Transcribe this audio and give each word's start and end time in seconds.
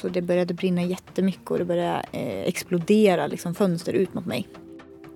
Så 0.00 0.08
det 0.08 0.22
började 0.22 0.54
brinna 0.54 0.82
jättemycket 0.82 1.50
och 1.50 1.58
det 1.58 1.64
började 1.64 2.04
eh, 2.12 2.48
explodera 2.48 3.26
liksom, 3.26 3.54
fönster 3.54 3.92
ut 3.92 4.14
mot 4.14 4.26
mig. 4.26 4.48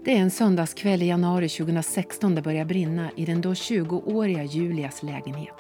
Det 0.05 0.13
är 0.13 0.17
en 0.17 0.31
söndagskväll 0.31 1.03
i 1.03 1.07
januari 1.07 1.49
2016 1.49 2.35
det 2.35 2.43
börjar 2.43 2.65
brinna 2.65 3.11
i 3.17 3.25
den 3.25 3.41
då 3.41 3.53
20-åriga 3.53 4.45
Julias 4.45 5.03
lägenhet. 5.03 5.55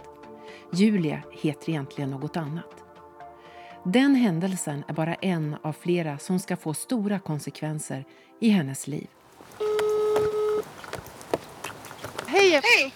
Julia 0.75 1.23
heter 1.43 1.71
egentligen 1.71 2.11
något 2.11 2.37
annat. 2.37 2.75
Den 3.85 4.15
händelsen 4.15 4.85
är 4.89 4.93
bara 4.93 5.15
en 5.15 5.57
av 5.63 5.73
flera 5.81 6.19
som 6.19 6.39
ska 6.39 6.57
få 6.57 6.75
stora 6.75 7.19
konsekvenser 7.19 8.05
i 8.41 8.49
hennes 8.49 8.87
liv. 8.87 9.07
Hej! 12.27 12.61
Hej! 12.63 12.93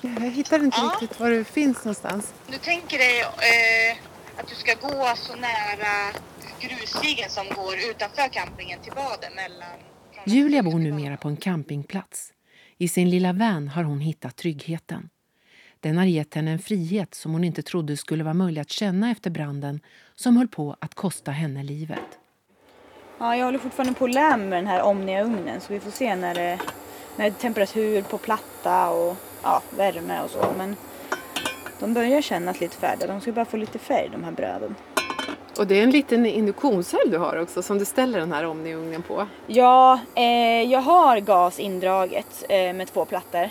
Jag 0.00 0.30
hittar 0.30 0.64
inte 0.64 0.76
Ja. 0.80 0.98
riktigt 1.00 1.20
var 1.20 1.30
du 1.30 1.44
finns 1.44 1.84
någonstans. 1.84 2.34
Du 2.46 2.58
tänker 2.58 2.98
dig 2.98 3.20
eh, 3.20 3.96
att 4.36 4.48
du 4.48 4.54
ska 4.54 4.74
gå 4.74 5.12
så 5.16 5.36
nära 5.36 6.12
grusstigen 6.60 7.30
som 7.30 7.46
går 7.56 7.74
utanför 7.90 8.28
campingen 8.28 8.80
till 8.80 8.92
baden 8.92 9.32
mellan... 9.34 9.78
Julia 10.26 10.62
bor 10.62 10.78
numera 10.78 11.16
på 11.16 11.28
en 11.28 11.36
campingplats. 11.36 12.32
I 12.78 12.88
sin 12.88 13.10
lilla 13.10 13.32
van 13.32 13.68
har 13.68 13.84
hon 13.84 14.00
hittat 14.00 14.36
tryggheten. 14.36 15.10
Den 15.80 15.98
har 15.98 16.04
gett 16.04 16.34
henne 16.34 16.50
en 16.50 16.58
frihet 16.58 17.14
som 17.14 17.32
hon 17.32 17.44
inte 17.44 17.62
trodde 17.62 17.96
skulle 17.96 18.24
vara 18.24 18.34
möjlig 18.34 18.60
att 18.60 18.70
känna 18.70 19.10
efter 19.10 19.30
branden 19.30 19.80
som 20.14 20.36
höll 20.36 20.48
på 20.48 20.76
att 20.80 20.94
kosta 20.94 21.30
henne 21.30 21.62
livet. 21.62 22.18
Ja, 23.18 23.36
jag 23.36 23.44
håller 23.44 23.58
fortfarande 23.58 23.94
på 23.94 24.04
att 24.04 24.14
lära 24.14 24.36
mig 24.36 24.46
med 24.46 24.58
den 24.58 24.66
här 24.66 24.82
Omnia-ugnen 24.82 25.60
så 25.60 25.72
vi 25.72 25.80
får 25.80 25.90
se 25.90 26.16
när 26.16 26.34
det, 26.34 26.58
när 27.16 27.24
det 27.24 27.36
är 27.36 27.40
temperatur 27.40 28.02
på 28.02 28.18
platta 28.18 28.90
och 28.90 29.16
ja, 29.42 29.62
värme 29.76 30.20
och 30.20 30.30
så. 30.30 30.54
Men 30.58 30.76
de 31.80 31.94
börjar 31.94 32.22
kännas 32.22 32.60
lite 32.60 32.76
färdiga. 32.76 33.08
De 33.08 33.20
ska 33.20 33.32
bara 33.32 33.44
få 33.44 33.56
lite 33.56 33.78
färg 33.78 34.08
de 34.12 34.24
här 34.24 34.32
bröden. 34.32 34.74
Och 35.58 35.66
det 35.66 35.78
är 35.78 35.82
en 35.82 35.90
liten 35.90 36.26
induktionshelg 36.26 37.10
du 37.10 37.18
har 37.18 37.42
också 37.42 37.62
som 37.62 37.78
du 37.78 37.84
ställer 37.84 38.18
den 38.18 38.32
här 38.32 38.44
Omni-ugnen 38.44 39.02
på. 39.02 39.26
Ja, 39.46 40.00
eh, 40.14 40.62
jag 40.62 40.80
har 40.80 41.20
gas 41.20 41.58
indraget 41.58 42.44
eh, 42.48 42.72
med 42.72 42.92
två 42.92 43.04
plattor. 43.04 43.50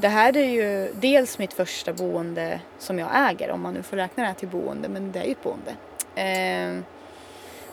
Det 0.00 0.08
här 0.08 0.36
är 0.36 0.48
ju 0.48 0.92
dels 1.00 1.38
mitt 1.38 1.52
första 1.52 1.92
boende 1.92 2.60
som 2.78 2.98
jag 2.98 3.30
äger, 3.30 3.50
om 3.50 3.62
man 3.62 3.74
nu 3.74 3.82
får 3.82 3.96
räkna 3.96 4.22
det 4.22 4.26
här 4.26 4.34
till 4.34 4.48
boende, 4.48 4.88
men 4.88 5.12
det 5.12 5.18
är 5.18 5.24
ju 5.24 5.32
ett 5.32 5.42
boende. 5.42 5.70
Eh, 6.14 6.84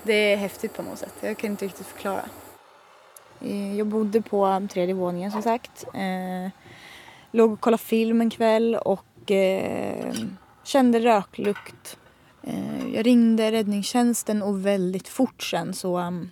det 0.04 0.34
är 0.34 0.38
häftigt 0.38 0.74
på 0.74 0.84
något 0.84 1.00
sätt, 1.00 1.14
jag 1.22 1.38
kan 1.38 1.52
inte 1.52 1.66
riktigt 1.66 1.88
förklara. 1.88 2.24
Eh, 3.42 3.78
jag 3.78 3.88
bodde 3.88 4.22
på 4.22 4.68
tredje 4.72 4.94
våningen 4.94 5.32
som 5.32 5.42
sagt. 5.42 5.86
Eh, 5.94 6.52
låg 7.32 7.54
och 7.54 7.60
kollade 7.60 7.84
film 7.84 8.22
en 8.22 8.30
kväll 8.30 8.76
och 8.76 9.06
eh, 9.32 10.14
kände 10.64 11.00
röklukt. 11.00 11.98
Eh, 12.44 12.88
jag 12.94 13.06
ringde 13.06 13.52
räddningstjänsten 13.52 14.42
och 14.42 14.66
väldigt 14.66 15.08
fort 15.08 15.44
sen 15.44 15.74
så 15.74 16.00
um, 16.00 16.30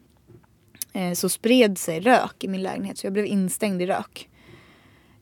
eh, 0.93 1.13
så 1.13 1.29
spred 1.29 1.77
sig 1.77 1.99
rök 1.99 2.43
i 2.43 2.47
min 2.47 2.63
lägenhet 2.63 2.97
så 2.97 3.05
jag 3.05 3.13
blev 3.13 3.25
instängd 3.25 3.81
i 3.81 3.85
rök. 3.85 4.29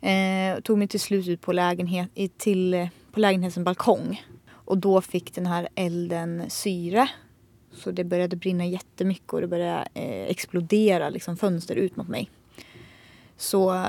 Eh, 0.01 0.59
tog 0.59 0.77
mig 0.77 0.87
till 0.87 0.99
slut 0.99 1.27
ut 1.27 1.41
på, 1.41 1.53
lägenhet, 1.53 2.09
till, 2.37 2.73
eh, 2.73 2.87
på 3.11 3.19
lägenhetens 3.19 3.65
balkong. 3.65 4.21
Och 4.49 4.77
då 4.77 5.01
fick 5.01 5.35
den 5.35 5.45
här 5.45 5.67
elden 5.75 6.43
syre. 6.49 7.09
Så 7.71 7.91
det 7.91 8.03
började 8.03 8.35
brinna 8.35 8.65
jättemycket 8.65 9.33
och 9.33 9.41
det 9.41 9.47
började 9.47 9.87
eh, 9.93 10.25
explodera 10.25 11.09
liksom, 11.09 11.37
fönster 11.37 11.75
ut 11.75 11.95
mot 11.95 12.07
mig. 12.07 12.29
Så 13.37 13.73
eh, 13.73 13.85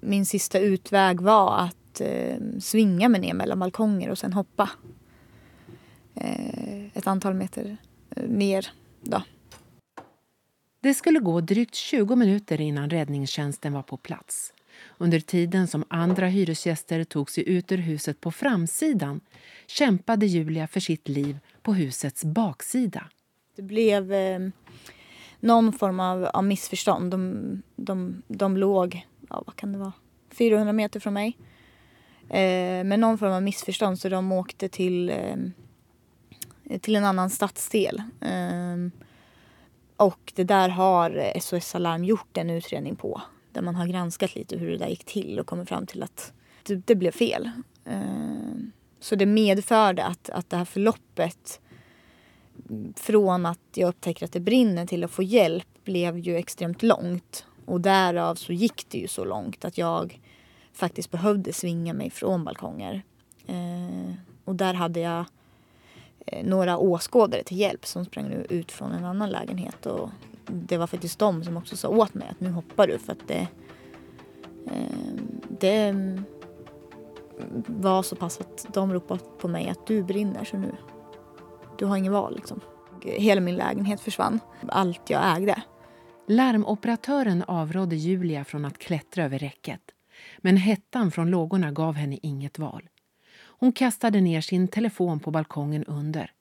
min 0.00 0.26
sista 0.26 0.58
utväg 0.58 1.20
var 1.20 1.58
att 1.58 1.76
eh, 2.00 2.36
svinga 2.60 3.08
mig 3.08 3.20
ner 3.20 3.34
mellan 3.34 3.58
balkonger 3.58 4.10
och 4.10 4.18
sen 4.18 4.32
hoppa. 4.32 4.70
Eh, 6.14 6.84
ett 6.96 7.06
antal 7.06 7.34
meter 7.34 7.76
eh, 8.16 8.28
ner 8.28 8.72
då. 9.02 9.22
Det 10.80 10.94
skulle 10.94 11.18
gå 11.20 11.40
drygt 11.40 11.74
20 11.74 12.16
minuter 12.16 12.60
innan 12.60 12.90
räddningstjänsten 12.90 13.72
var 13.72 13.82
på 13.82 13.96
plats. 13.96 14.52
Under 14.98 15.20
tiden 15.20 15.68
som 15.68 15.84
andra 15.88 16.26
hyresgäster 16.26 17.04
tog 17.04 17.30
sig 17.30 17.48
ut 17.48 17.72
ur 17.72 17.78
huset 17.78 18.20
på 18.20 18.30
framsidan 18.30 19.20
kämpade 19.66 20.26
Julia 20.26 20.66
för 20.66 20.80
sitt 20.80 21.08
liv 21.08 21.38
på 21.62 21.74
husets 21.74 22.24
baksida. 22.24 23.08
Det 23.56 23.62
blev 23.62 24.12
eh, 24.12 24.38
någon 25.40 25.72
form 25.72 26.00
av, 26.00 26.24
av 26.24 26.44
missförstånd. 26.44 27.10
De, 27.10 27.62
de, 27.76 28.22
de 28.28 28.56
låg, 28.56 29.06
ja 29.30 29.42
vad 29.46 29.56
kan 29.56 29.72
det 29.72 29.78
vara, 29.78 29.92
400 30.30 30.72
meter 30.72 31.00
från 31.00 31.14
mig. 31.14 31.38
Eh, 32.28 32.84
med 32.84 33.00
någon 33.00 33.18
form 33.18 33.32
av 33.32 33.42
missförstånd 33.42 33.98
så 33.98 34.08
de 34.08 34.32
åkte 34.32 34.68
till, 34.68 35.10
eh, 35.10 35.36
till 36.80 36.96
en 36.96 37.04
annan 37.04 37.30
stadsdel. 37.30 38.02
Eh, 38.20 39.02
och 39.96 40.32
det 40.34 40.44
där 40.44 40.68
har 40.68 41.32
SOS 41.40 41.74
Alarm 41.74 42.04
gjort 42.04 42.36
en 42.36 42.50
utredning 42.50 42.96
på. 42.96 43.22
Där 43.52 43.62
man 43.62 43.74
har 43.74 43.86
granskat 43.86 44.34
lite 44.34 44.56
hur 44.56 44.70
det 44.70 44.78
där 44.78 44.88
gick 44.88 45.04
till 45.04 45.40
och 45.40 45.46
kommit 45.46 45.68
fram 45.68 45.86
till 45.86 46.02
att 46.02 46.32
det, 46.62 46.74
det 46.74 46.94
blev 46.94 47.10
fel. 47.10 47.50
Eh, 47.84 48.54
så 49.00 49.14
det 49.14 49.26
medförde 49.26 50.04
att, 50.04 50.30
att 50.30 50.50
det 50.50 50.56
här 50.56 50.64
förloppet 50.64 51.60
från 52.96 53.46
att 53.46 53.58
jag 53.74 53.88
upptäcker 53.88 54.24
att 54.24 54.32
det 54.32 54.40
brinner 54.40 54.86
till 54.86 55.04
att 55.04 55.10
få 55.10 55.22
hjälp 55.22 55.68
blev 55.84 56.18
ju 56.18 56.36
extremt 56.36 56.82
långt. 56.82 57.46
Och 57.66 57.80
därav 57.80 58.34
så 58.34 58.52
gick 58.52 58.86
det 58.88 58.98
ju 58.98 59.08
så 59.08 59.24
långt 59.24 59.64
att 59.64 59.78
jag 59.78 60.20
faktiskt 60.74 61.10
behövde 61.10 61.52
svinga 61.52 61.92
mig 61.92 62.10
från 62.10 62.44
balkonger. 62.44 63.02
Eh, 63.46 64.14
och 64.44 64.54
där 64.54 64.74
hade 64.74 65.00
jag 65.00 65.24
eh, 66.26 66.46
några 66.46 66.78
åskådare 66.78 67.42
till 67.42 67.58
hjälp 67.58 67.86
som 67.86 68.04
sprang 68.04 68.32
ut 68.48 68.72
från 68.72 68.92
en 68.92 69.04
annan 69.04 69.30
lägenhet. 69.30 69.86
Och 69.86 70.10
det 70.46 70.76
var 70.76 70.86
faktiskt 70.86 71.18
de 71.18 71.44
som 71.44 71.56
också 71.56 71.76
sa 71.76 71.88
åt 71.88 72.14
mig 72.14 72.28
att 72.28 72.40
nu 72.40 72.50
hoppar 72.50 72.86
du 72.86 72.98
för 72.98 73.12
att 73.12 73.28
det, 73.28 73.48
eh, 74.66 75.14
det 75.60 75.94
var 77.66 78.02
så 78.02 78.16
pass 78.16 78.40
att 78.40 78.66
de 78.74 78.92
ropade 78.92 79.20
på 79.38 79.48
mig 79.48 79.68
att 79.68 79.86
du 79.86 80.02
brinner 80.02 80.44
så 80.44 80.56
nu 80.56 80.76
du 81.78 81.84
har 81.84 81.96
ingen 81.96 82.12
val 82.12 82.34
liksom. 82.34 82.60
Hela 83.02 83.40
min 83.40 83.56
lägenhet 83.56 84.00
försvann. 84.00 84.40
Allt 84.68 85.10
jag 85.10 85.36
ägde. 85.36 85.62
Larmoperatören 86.28 87.42
avrådde 87.42 87.96
Julia 87.96 88.44
från 88.44 88.64
att 88.64 88.78
klättra 88.78 89.24
över 89.24 89.38
räcket. 89.38 89.80
Men 90.38 90.56
hettan 90.56 91.10
från 91.10 91.30
lågorna 91.30 91.72
gav 91.72 91.94
henne 91.94 92.18
inget 92.22 92.58
val. 92.58 92.88
Hon 93.36 93.72
kastade 93.72 94.20
ner 94.20 94.40
sin 94.40 94.68
telefon 94.68 95.20
på 95.20 95.30
balkongen 95.30 95.84
under, 95.84 96.32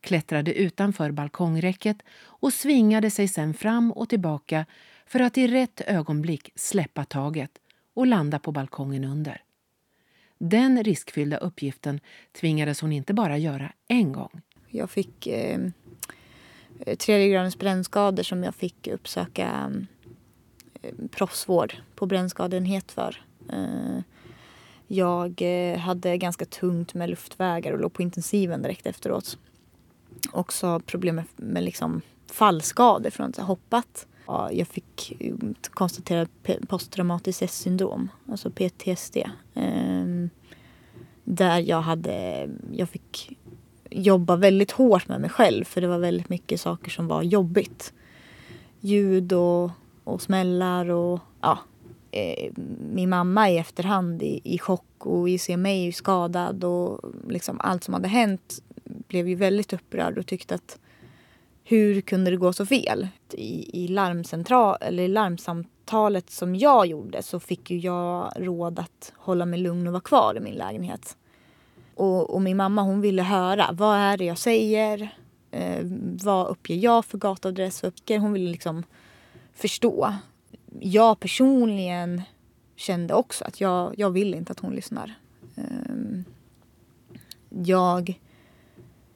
klättrade 0.00 0.54
utanför 0.54 1.10
balkongräcket 1.10 1.96
och 2.22 2.52
svingade 2.52 3.10
sig 3.10 3.28
sen 3.28 3.54
fram 3.54 3.92
och 3.92 4.08
tillbaka 4.08 4.66
för 5.06 5.20
att 5.20 5.38
i 5.38 5.46
rätt 5.46 5.80
ögonblick 5.80 6.50
släppa 6.54 7.04
taget 7.04 7.50
och 7.94 8.06
landa 8.06 8.38
på 8.38 8.52
balkongen 8.52 9.04
under. 9.04 9.42
Den 10.38 10.84
riskfyllda 10.84 11.36
uppgiften 11.36 12.00
tvingades 12.32 12.80
hon 12.80 12.92
inte 12.92 13.14
bara 13.14 13.38
göra 13.38 13.72
en 13.88 14.12
gång. 14.12 14.40
Jag 14.68 14.90
fick 14.90 15.26
eh, 15.26 15.58
tredje 16.98 17.28
gradens 17.28 17.58
brännskador 17.58 18.22
som 18.22 18.44
jag 18.44 18.54
fick 18.54 18.86
uppsöka 18.86 19.46
mm, 19.46 19.86
Eh, 20.82 20.94
proffsvård 21.10 21.74
på 21.94 22.06
brännskadeenhet 22.06 22.92
för. 22.92 23.24
Eh, 23.52 24.00
jag 24.86 25.42
eh, 25.42 25.78
hade 25.78 26.16
ganska 26.16 26.44
tungt 26.44 26.94
med 26.94 27.10
luftvägar 27.10 27.72
och 27.72 27.80
låg 27.80 27.92
på 27.92 28.02
intensiven 28.02 28.62
direkt 28.62 28.86
efteråt. 28.86 29.38
Också 30.32 30.80
problem 30.80 31.14
med, 31.16 31.24
med 31.36 31.64
liksom 31.64 32.00
fallskador 32.32 33.10
från 33.10 33.26
att 33.26 33.36
ha 33.36 33.44
hoppat. 33.44 34.06
Jag 34.52 34.68
fick 34.68 35.12
konstatera 35.70 36.26
p- 36.42 36.58
posttraumatiskt 36.68 37.36
stresssyndrom, 37.36 38.08
alltså 38.28 38.50
PTSD. 38.50 39.16
Ehm, 39.54 40.30
där 41.24 41.58
jag 41.58 41.80
hade, 41.80 42.48
jag 42.72 42.88
fick 42.88 43.38
jobba 43.90 44.36
väldigt 44.36 44.70
hårt 44.70 45.08
med 45.08 45.20
mig 45.20 45.30
själv 45.30 45.64
för 45.64 45.80
det 45.80 45.86
var 45.86 45.98
väldigt 45.98 46.28
mycket 46.28 46.60
saker 46.60 46.90
som 46.90 47.06
var 47.06 47.22
jobbigt. 47.22 47.92
Ljud 48.80 49.32
och, 49.32 49.70
och 50.10 50.22
smällar 50.22 50.90
och 50.90 51.20
ja. 51.40 51.58
Eh, 52.12 52.52
min 52.92 53.08
mamma 53.08 53.50
i 53.50 53.58
efterhand 53.58 54.22
i, 54.22 54.40
i 54.44 54.58
chock 54.58 55.06
och 55.06 55.28
i 55.28 55.38
se 55.38 55.56
mig 55.56 55.92
skadad 55.92 56.64
och 56.64 57.00
liksom 57.28 57.60
allt 57.60 57.84
som 57.84 57.94
hade 57.94 58.08
hänt 58.08 58.62
blev 58.84 59.28
ju 59.28 59.34
väldigt 59.34 59.72
upprörd 59.72 60.18
och 60.18 60.26
tyckte 60.26 60.54
att 60.54 60.78
hur 61.64 62.00
kunde 62.00 62.30
det 62.30 62.36
gå 62.36 62.52
så 62.52 62.66
fel? 62.66 63.08
I, 63.32 63.84
i, 63.84 63.88
larmcentral, 63.88 64.76
eller 64.80 65.02
i 65.02 65.08
larmsamtalet 65.08 66.30
som 66.30 66.56
jag 66.56 66.86
gjorde 66.86 67.22
så 67.22 67.40
fick 67.40 67.70
ju 67.70 67.78
jag 67.78 68.32
råd 68.36 68.78
att 68.78 69.12
hålla 69.16 69.46
mig 69.46 69.60
lugn 69.60 69.86
och 69.86 69.92
vara 69.92 70.00
kvar 70.00 70.36
i 70.36 70.40
min 70.40 70.54
lägenhet. 70.54 71.16
Och, 71.94 72.34
och 72.34 72.42
min 72.42 72.56
mamma 72.56 72.82
hon 72.82 73.00
ville 73.00 73.22
höra, 73.22 73.70
vad 73.72 73.98
är 73.98 74.16
det 74.16 74.24
jag 74.24 74.38
säger? 74.38 75.14
Eh, 75.50 75.80
vad 76.22 76.46
uppger 76.46 76.74
jag 76.74 77.04
för 77.04 77.18
gatuadress? 77.18 77.84
Hon 78.08 78.32
ville 78.32 78.50
liksom 78.50 78.84
förstå. 79.54 80.14
Jag 80.80 81.20
personligen 81.20 82.22
kände 82.76 83.14
också 83.14 83.44
att 83.44 83.60
jag, 83.60 83.94
jag 83.98 84.10
vill 84.10 84.34
inte 84.34 84.52
att 84.52 84.60
hon 84.60 84.74
lyssnar. 84.74 85.14
Ehm, 85.56 86.24
jag 87.48 88.20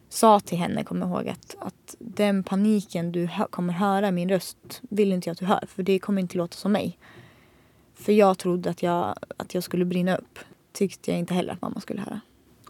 sa 0.09 0.41
till 0.41 0.59
henne, 0.59 0.85
kommer 0.85 1.07
jag 1.07 1.11
ihåg, 1.11 1.29
att, 1.29 1.57
att 1.59 1.97
den 1.99 2.45
paniken 2.45 3.13
du 3.13 3.27
hö- 3.27 3.47
kommer 3.51 3.73
höra 3.73 4.09
i 4.09 4.13
min 4.13 4.29
röst 4.29 4.81
vill 4.83 5.13
inte 5.13 5.29
jag 5.29 5.33
att 5.33 5.39
du 5.39 5.47
hör. 5.47 5.65
För 5.69 5.83
det 5.83 5.99
kommer 5.99 6.23
inte 6.23 6.39
låta 6.39 6.57
som 6.57 6.73
mig. 6.73 6.99
För 7.95 8.13
jag 8.13 8.39
trodde 8.39 8.71
att 8.71 8.83
jag, 8.83 9.15
att 9.37 9.55
jag 9.55 9.63
skulle 9.63 9.85
brinna 9.85 10.17
upp. 10.17 10.39
Tyckte 10.73 11.11
jag 11.11 11.19
inte 11.19 11.35
heller 11.35 11.53
att 11.53 11.63
mamma 11.63 11.81
skulle 11.81 12.01
höra. 12.01 12.21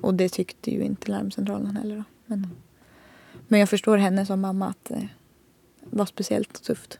Och 0.01 0.15
det 0.15 0.29
tyckte 0.29 0.71
ju 0.71 0.85
inte 0.85 1.11
larmcentralen 1.11 1.77
heller. 1.77 1.97
Då. 1.97 2.05
Men, 2.27 2.51
men 3.49 3.61
jag 3.61 3.69
förstår 3.69 3.97
henne 3.97 4.27
som 4.27 4.41
mamma 4.41 4.67
att 4.67 4.91
eh, 4.91 4.99
det 5.81 5.97
var 5.97 6.07
speciellt 6.07 6.63
tufft. 6.63 6.99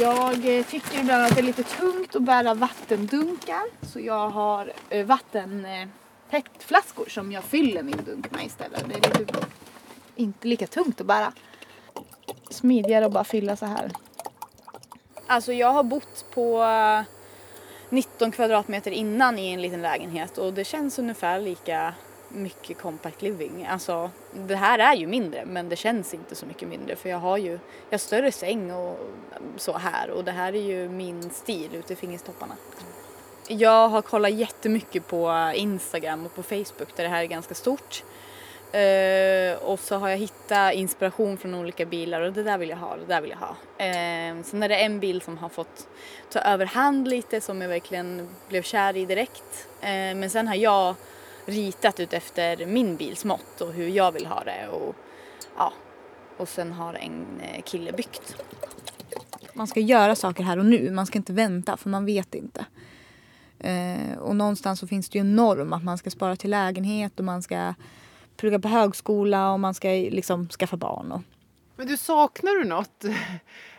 Jag 0.00 0.58
eh, 0.58 0.64
tycker 0.64 1.00
ibland 1.00 1.24
att 1.24 1.34
det 1.34 1.40
är 1.40 1.44
lite 1.44 1.62
tungt 1.62 2.16
att 2.16 2.22
bära 2.22 2.54
vattendunkar. 2.54 3.86
Så 3.86 4.00
jag 4.00 4.30
har 4.30 4.72
eh, 4.90 5.06
vattentäktflaskor 5.06 7.06
eh, 7.06 7.10
som 7.10 7.32
jag 7.32 7.44
fyller 7.44 7.82
min 7.82 8.04
dunk 8.06 8.30
med 8.30 8.46
istället. 8.46 8.84
Det 8.88 8.94
är 8.94 9.18
lite, 9.18 9.34
inte 10.16 10.48
lika 10.48 10.66
tungt 10.66 11.00
att 11.00 11.06
bära. 11.06 11.32
Smidigare 12.50 13.06
att 13.06 13.12
bara 13.12 13.24
fylla 13.24 13.56
så 13.56 13.66
här. 13.66 13.90
Alltså 15.26 15.52
jag 15.52 15.72
har 15.72 15.82
bott 15.82 16.24
på 16.34 16.62
eh, 16.62 17.00
19 17.88 18.32
kvadratmeter 18.32 18.90
innan 18.90 19.38
i 19.38 19.52
en 19.52 19.62
liten 19.62 19.82
lägenhet 19.82 20.38
och 20.38 20.52
det 20.52 20.64
känns 20.64 20.98
ungefär 20.98 21.40
lika 21.40 21.94
mycket 22.34 22.78
compact 22.78 23.22
living. 23.22 23.66
Alltså 23.66 24.10
det 24.32 24.56
här 24.56 24.78
är 24.78 24.94
ju 24.94 25.06
mindre 25.06 25.44
men 25.44 25.68
det 25.68 25.76
känns 25.76 26.14
inte 26.14 26.34
så 26.34 26.46
mycket 26.46 26.68
mindre 26.68 26.96
för 26.96 27.08
jag 27.08 27.18
har 27.18 27.36
ju 27.36 27.50
jag 27.50 27.90
har 27.90 27.98
större 27.98 28.32
säng 28.32 28.72
och 28.72 28.98
så 29.56 29.72
här 29.72 30.10
och 30.10 30.24
det 30.24 30.32
här 30.32 30.52
är 30.52 30.62
ju 30.62 30.88
min 30.88 31.30
stil 31.30 31.74
ute 31.74 31.92
i 31.92 31.96
fingertopparna. 31.96 32.54
Jag 33.48 33.88
har 33.88 34.02
kollat 34.02 34.32
jättemycket 34.32 35.06
på 35.06 35.52
Instagram 35.54 36.26
och 36.26 36.34
på 36.34 36.42
Facebook 36.42 36.96
där 36.96 37.04
det 37.04 37.08
här 37.08 37.22
är 37.22 37.26
ganska 37.26 37.54
stort. 37.54 38.04
Uh, 38.74 39.56
och 39.62 39.80
så 39.80 39.96
har 39.96 40.08
jag 40.08 40.16
hittat 40.16 40.74
inspiration 40.74 41.38
från 41.38 41.54
olika 41.54 41.86
bilar 41.86 42.20
och 42.20 42.32
det 42.32 42.42
där 42.42 42.58
vill 42.58 42.68
jag 42.68 42.76
ha, 42.76 42.96
det 42.96 43.06
där 43.06 43.20
vill 43.20 43.30
jag 43.30 43.38
ha. 43.38 43.50
Uh, 43.50 44.42
sen 44.42 44.62
är 44.62 44.68
det 44.68 44.76
en 44.76 45.00
bil 45.00 45.20
som 45.20 45.38
har 45.38 45.48
fått 45.48 45.88
ta 46.30 46.38
överhand 46.38 47.08
lite 47.08 47.40
som 47.40 47.60
jag 47.60 47.68
verkligen 47.68 48.28
blev 48.48 48.62
kär 48.62 48.96
i 48.96 49.04
direkt. 49.04 49.68
Uh, 49.82 49.88
men 49.88 50.30
sen 50.30 50.48
har 50.48 50.54
jag 50.54 50.94
ritat 51.46 52.00
ut 52.00 52.12
efter 52.12 52.66
min 52.66 52.96
bils 52.96 53.24
mått 53.24 53.60
och 53.60 53.72
hur 53.72 53.88
jag 53.88 54.12
vill 54.12 54.26
ha 54.26 54.44
det 54.44 54.68
och 54.68 54.94
ja, 55.56 55.72
och 56.36 56.48
sen 56.48 56.72
har 56.72 56.94
en 56.94 57.40
eh, 57.40 57.62
kille 57.62 57.92
byggt. 57.92 58.36
Man 59.54 59.66
ska 59.66 59.80
göra 59.80 60.16
saker 60.16 60.44
här 60.44 60.58
och 60.58 60.66
nu, 60.66 60.90
man 60.90 61.06
ska 61.06 61.18
inte 61.18 61.32
vänta 61.32 61.76
för 61.76 61.90
man 61.90 62.06
vet 62.06 62.34
inte. 62.34 62.64
Eh, 63.58 64.18
och 64.18 64.36
någonstans 64.36 64.80
så 64.80 64.86
finns 64.86 65.08
det 65.08 65.18
ju 65.18 65.20
en 65.20 65.36
norm 65.36 65.72
att 65.72 65.84
man 65.84 65.98
ska 65.98 66.10
spara 66.10 66.36
till 66.36 66.50
lägenhet 66.50 67.18
och 67.18 67.24
man 67.24 67.42
ska 67.42 67.74
plugga 68.36 68.58
på 68.58 68.68
högskola 68.68 69.52
och 69.52 69.60
man 69.60 69.74
ska 69.74 69.88
liksom 69.88 70.48
skaffa 70.48 70.76
barn. 70.76 71.12
Och. 71.12 71.20
Men 71.76 71.86
du, 71.86 71.96
saknar 71.96 72.52
du 72.52 72.64
något 72.68 73.04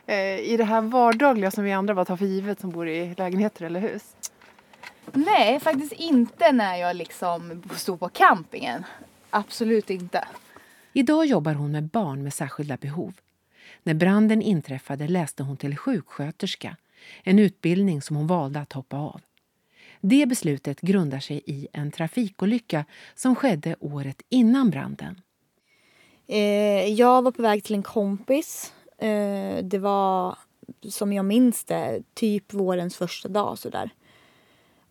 eh, 0.06 0.39
i 0.39 0.56
det 0.57 0.63
här 0.63 0.81
vardagliga 0.81 1.51
som 1.51 1.63
vi 1.63 1.71
andra 1.71 1.95
bara 1.95 2.06
tar 2.06 2.18
för 2.18 2.25
givet 2.25 2.59
som 2.59 2.69
bor 2.69 2.88
i 2.88 3.15
lägenheter 3.18 3.65
eller 3.65 3.79
hus? 3.79 4.15
Nej, 5.13 5.60
faktiskt 5.60 5.92
inte 5.92 6.52
när 6.52 6.75
jag 6.75 6.96
liksom 6.96 7.63
stod 7.75 8.00
på 8.00 8.10
campingen. 8.10 8.84
Absolut 9.30 9.90
inte. 9.90 10.28
Idag 10.94 11.25
jobbar 11.25 11.54
hon 11.54 11.72
med 11.72 11.84
barn 11.84 12.24
med 12.24 12.34
särskilda 12.34 12.78
behov. 12.78 13.13
När 13.84 13.94
branden 13.94 14.42
inträffade 14.42 15.07
läste 15.07 15.44
hon 15.44 15.57
till 15.57 15.78
sjuksköterska, 15.78 16.78
en 17.24 17.40
utbildning 17.40 18.02
som 18.02 18.16
hon 18.16 18.28
valde 18.28 18.60
att 18.60 18.74
hoppa 18.74 18.98
av. 18.98 19.22
Det 20.02 20.25
beslutet 20.25 20.81
grundar 20.81 21.19
sig 21.19 21.42
i 21.46 21.68
en 21.74 21.92
trafikolycka 21.92 22.86
som 23.16 23.36
skedde 23.36 23.75
året 23.80 24.22
innan 24.30 24.69
branden. 24.69 25.22
Eh, 26.28 26.86
jag 26.94 27.22
var 27.22 27.31
på 27.31 27.42
väg 27.42 27.63
till 27.63 27.75
en 27.75 27.84
kompis. 27.84 28.74
Eh, 28.98 29.63
det 29.63 29.80
var, 29.80 30.38
som 30.90 31.13
jag 31.13 31.25
minns 31.25 31.63
det, 31.63 32.02
typ 32.13 32.54
vårens 32.54 32.96
första 32.96 33.30
dag. 33.30 33.57
Sådär. 33.57 33.90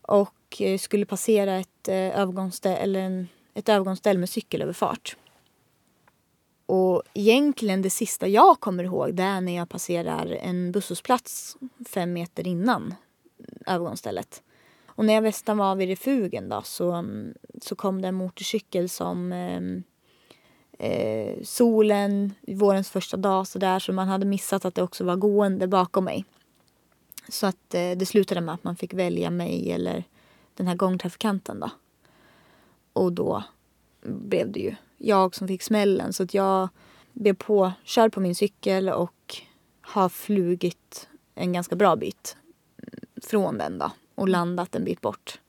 Och 0.07 0.61
eh, 0.61 0.77
skulle 0.77 1.05
passera 1.05 1.55
ett, 1.55 1.87
eh, 1.87 2.19
övergångsställ, 2.19 2.77
eller 2.81 2.99
en, 2.99 3.27
ett 3.53 3.69
övergångsställ 3.69 4.17
med 4.17 4.29
cykelöverfart. 4.29 5.17
Och 6.65 7.03
egentligen 7.13 7.81
det 7.81 7.89
sista 7.89 8.27
jag 8.27 8.59
kommer 8.59 8.83
ihåg 8.83 9.15
det 9.15 9.23
är 9.23 9.41
när 9.41 9.55
jag 9.55 9.69
passerar 9.69 10.37
en 10.41 10.71
busshållplats 10.71 11.57
fem 11.89 12.13
meter 12.13 12.47
innan 12.47 12.93
övergångsstället. 13.65 14.43
Och 14.87 15.05
när 15.05 15.13
jag 15.13 15.23
nästan 15.23 15.57
var 15.57 15.75
vid 15.75 15.89
refugen 15.89 16.49
då 16.49 16.61
så, 16.61 17.05
så 17.61 17.75
kom 17.75 18.01
det 18.01 18.07
en 18.07 18.15
motorcykel 18.15 18.89
som 18.89 19.31
eh, 19.31 19.61
eh, 20.89 21.43
solen, 21.43 22.33
vårens 22.47 22.89
första 22.89 23.17
dag 23.17 23.47
så 23.47 23.59
där 23.59 23.79
så 23.79 23.93
man 23.93 24.07
hade 24.07 24.25
missat 24.25 24.65
att 24.65 24.75
det 24.75 24.83
också 24.83 25.03
var 25.03 25.15
gående 25.15 25.67
bakom 25.67 26.05
mig. 26.05 26.25
Så 27.29 27.47
att 27.47 27.73
eh, 27.73 27.91
det 27.91 28.05
slutade 28.05 28.41
med 28.41 28.53
att 28.53 28.63
man 28.63 28.75
fick 28.75 28.93
välja 28.93 29.29
mig 29.29 29.71
eller 29.71 30.03
den 30.53 30.67
här 30.67 30.75
gångtrafikanten 30.75 31.59
då. 31.59 31.69
Och 32.93 33.13
då 33.13 33.43
blev 34.01 34.51
det 34.51 34.59
ju 34.59 34.75
jag 34.97 35.35
som 35.35 35.47
fick 35.47 35.61
smällen 35.61 36.13
så 36.13 36.23
att 36.23 36.33
jag 36.33 36.69
blev 37.13 37.33
påkörd 37.33 38.13
på 38.13 38.19
min 38.19 38.35
cykel 38.35 38.89
och 38.89 39.37
har 39.81 40.09
flugit 40.09 41.09
en 41.35 41.53
ganska 41.53 41.75
bra 41.75 41.95
bit 41.95 42.37
från 43.21 43.57
den 43.57 43.77
då 43.77 43.91
och 44.15 44.29
landat 44.29 44.75
en 44.75 44.83
bit 44.83 45.01
bort. 45.01 45.39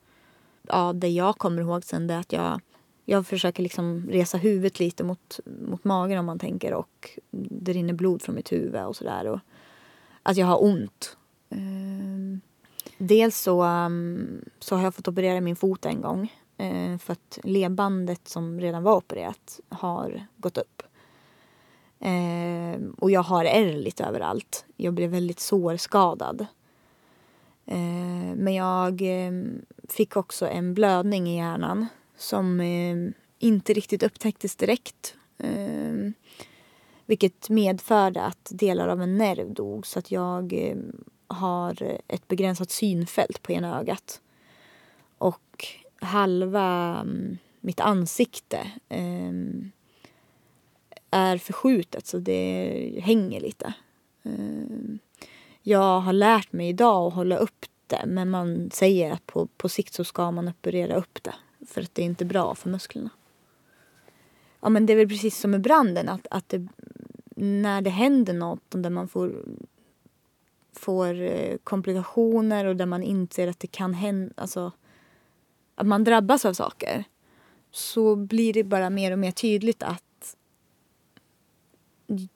Ja, 0.62 0.92
det 0.92 1.08
jag 1.08 1.38
kommer 1.38 1.62
ihåg 1.62 1.84
sen 1.84 2.10
är 2.10 2.18
att 2.18 2.32
jag, 2.32 2.60
jag 3.04 3.26
försöker 3.26 3.62
liksom 3.62 4.08
resa 4.10 4.38
huvudet 4.38 4.80
lite 4.80 5.04
mot, 5.04 5.40
mot 5.44 5.84
magen 5.84 6.18
om 6.18 6.26
man 6.26 6.38
tänker 6.38 6.74
och 6.74 7.10
det 7.30 7.72
rinner 7.72 7.94
blod 7.94 8.22
från 8.22 8.34
mitt 8.34 8.52
huvud 8.52 8.84
och 8.84 8.96
sådär. 8.96 9.40
Att 10.22 10.36
jag 10.36 10.46
har 10.46 10.64
ont. 10.64 11.16
Ehm, 11.50 12.40
dels 12.98 13.38
så, 13.38 13.64
um, 13.64 14.44
så 14.58 14.76
har 14.76 14.84
jag 14.84 14.94
fått 14.94 15.08
operera 15.08 15.40
min 15.40 15.56
fot 15.56 15.86
en 15.86 16.00
gång 16.00 16.32
eh, 16.56 16.98
för 16.98 17.12
att 17.12 17.38
ledbandet 17.42 18.28
som 18.28 18.60
redan 18.60 18.82
var 18.82 18.96
opererat 18.96 19.60
har 19.68 20.26
gått 20.36 20.58
upp. 20.58 20.82
Ehm, 22.00 22.90
och 22.98 23.10
jag 23.10 23.22
har 23.22 23.44
ärr 23.44 23.72
lite 23.72 24.04
överallt. 24.04 24.64
Jag 24.76 24.94
blev 24.94 25.10
väldigt 25.10 25.40
sårskadad. 25.40 26.46
Men 28.36 28.54
jag 28.54 29.02
fick 29.88 30.16
också 30.16 30.48
en 30.48 30.74
blödning 30.74 31.28
i 31.28 31.36
hjärnan 31.36 31.86
som 32.16 32.60
inte 33.38 33.72
riktigt 33.72 34.02
upptäcktes 34.02 34.56
direkt. 34.56 35.14
Vilket 37.06 37.48
medförde 37.48 38.22
att 38.22 38.48
delar 38.50 38.88
av 38.88 39.02
en 39.02 39.18
nerv 39.18 39.54
dog 39.54 39.86
så 39.86 39.98
att 39.98 40.10
jag 40.10 40.74
har 41.26 42.00
ett 42.08 42.28
begränsat 42.28 42.70
synfält 42.70 43.42
på 43.42 43.52
ena 43.52 43.80
ögat. 43.80 44.20
Och 45.18 45.66
halva 46.00 46.98
mm, 47.00 47.38
mitt 47.60 47.80
ansikte 47.80 48.70
ehm, 48.88 49.70
är 51.10 51.38
förskjutet 51.38 52.06
så 52.06 52.18
det 52.18 53.00
hänger 53.02 53.40
lite 53.40 53.74
ehm, 54.22 54.98
jag 55.62 56.00
har 56.00 56.12
lärt 56.12 56.52
mig 56.52 56.68
idag 56.68 57.06
att 57.06 57.14
hålla 57.14 57.36
upp 57.36 57.66
det 57.86 58.02
men 58.06 58.30
man 58.30 58.70
säger 58.72 59.12
att 59.12 59.26
på, 59.26 59.46
på 59.46 59.68
sikt 59.68 59.94
så 59.94 60.04
ska 60.04 60.30
man 60.30 60.48
operera 60.48 60.96
upp 60.96 61.22
det 61.22 61.34
för 61.66 61.82
att 61.82 61.94
det 61.94 62.02
är 62.02 62.06
inte 62.06 62.24
bra 62.24 62.54
för 62.54 62.70
musklerna. 62.70 63.10
Ja 64.60 64.68
men 64.68 64.86
det 64.86 64.92
är 64.92 64.96
väl 64.96 65.08
precis 65.08 65.40
som 65.40 65.50
med 65.50 65.60
branden 65.60 66.08
att, 66.08 66.26
att 66.30 66.48
det, 66.48 66.68
när 67.36 67.82
det 67.82 67.90
händer 67.90 68.32
något 68.32 68.64
där 68.68 68.90
man 68.90 69.08
får, 69.08 69.44
får 70.78 71.20
eh, 71.20 71.56
komplikationer 71.64 72.64
och 72.64 72.76
där 72.76 72.86
man 72.86 73.02
inser 73.02 73.48
att 73.48 73.60
det 73.60 73.66
kan 73.66 73.94
hända, 73.94 74.34
alltså 74.36 74.72
att 75.74 75.86
man 75.86 76.04
drabbas 76.04 76.44
av 76.44 76.52
saker 76.52 77.04
så 77.70 78.16
blir 78.16 78.52
det 78.52 78.64
bara 78.64 78.90
mer 78.90 79.12
och 79.12 79.18
mer 79.18 79.30
tydligt 79.30 79.82
att 79.82 80.36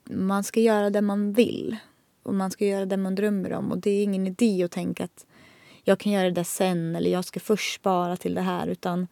man 0.05 0.45
ska 0.45 0.61
göra 0.61 0.91
det 0.91 1.01
man 1.01 1.33
vill 1.33 1.77
och 2.23 2.35
man 2.35 2.51
ska 2.51 2.67
göra 2.67 2.87
det 2.87 2.97
man 2.97 3.15
drömmer 3.15 3.53
om. 3.53 3.73
Och 3.73 3.79
det 3.79 3.91
är 3.91 4.03
ingen 4.03 4.27
idé 4.27 4.63
att 4.65 4.71
tänka 4.71 5.05
att 5.05 5.27
jag 5.85 5.99
kan 5.99 6.13
göra 6.13 6.31
det 6.31 6.45
sen 6.45 6.97
eller 6.97 7.11
jag 7.11 7.25
ska 7.25 7.41
först 7.41 7.75
spara 7.75 8.17
till 8.17 8.35
det 8.35 8.41
här. 8.41 8.67
Utan 8.67 9.07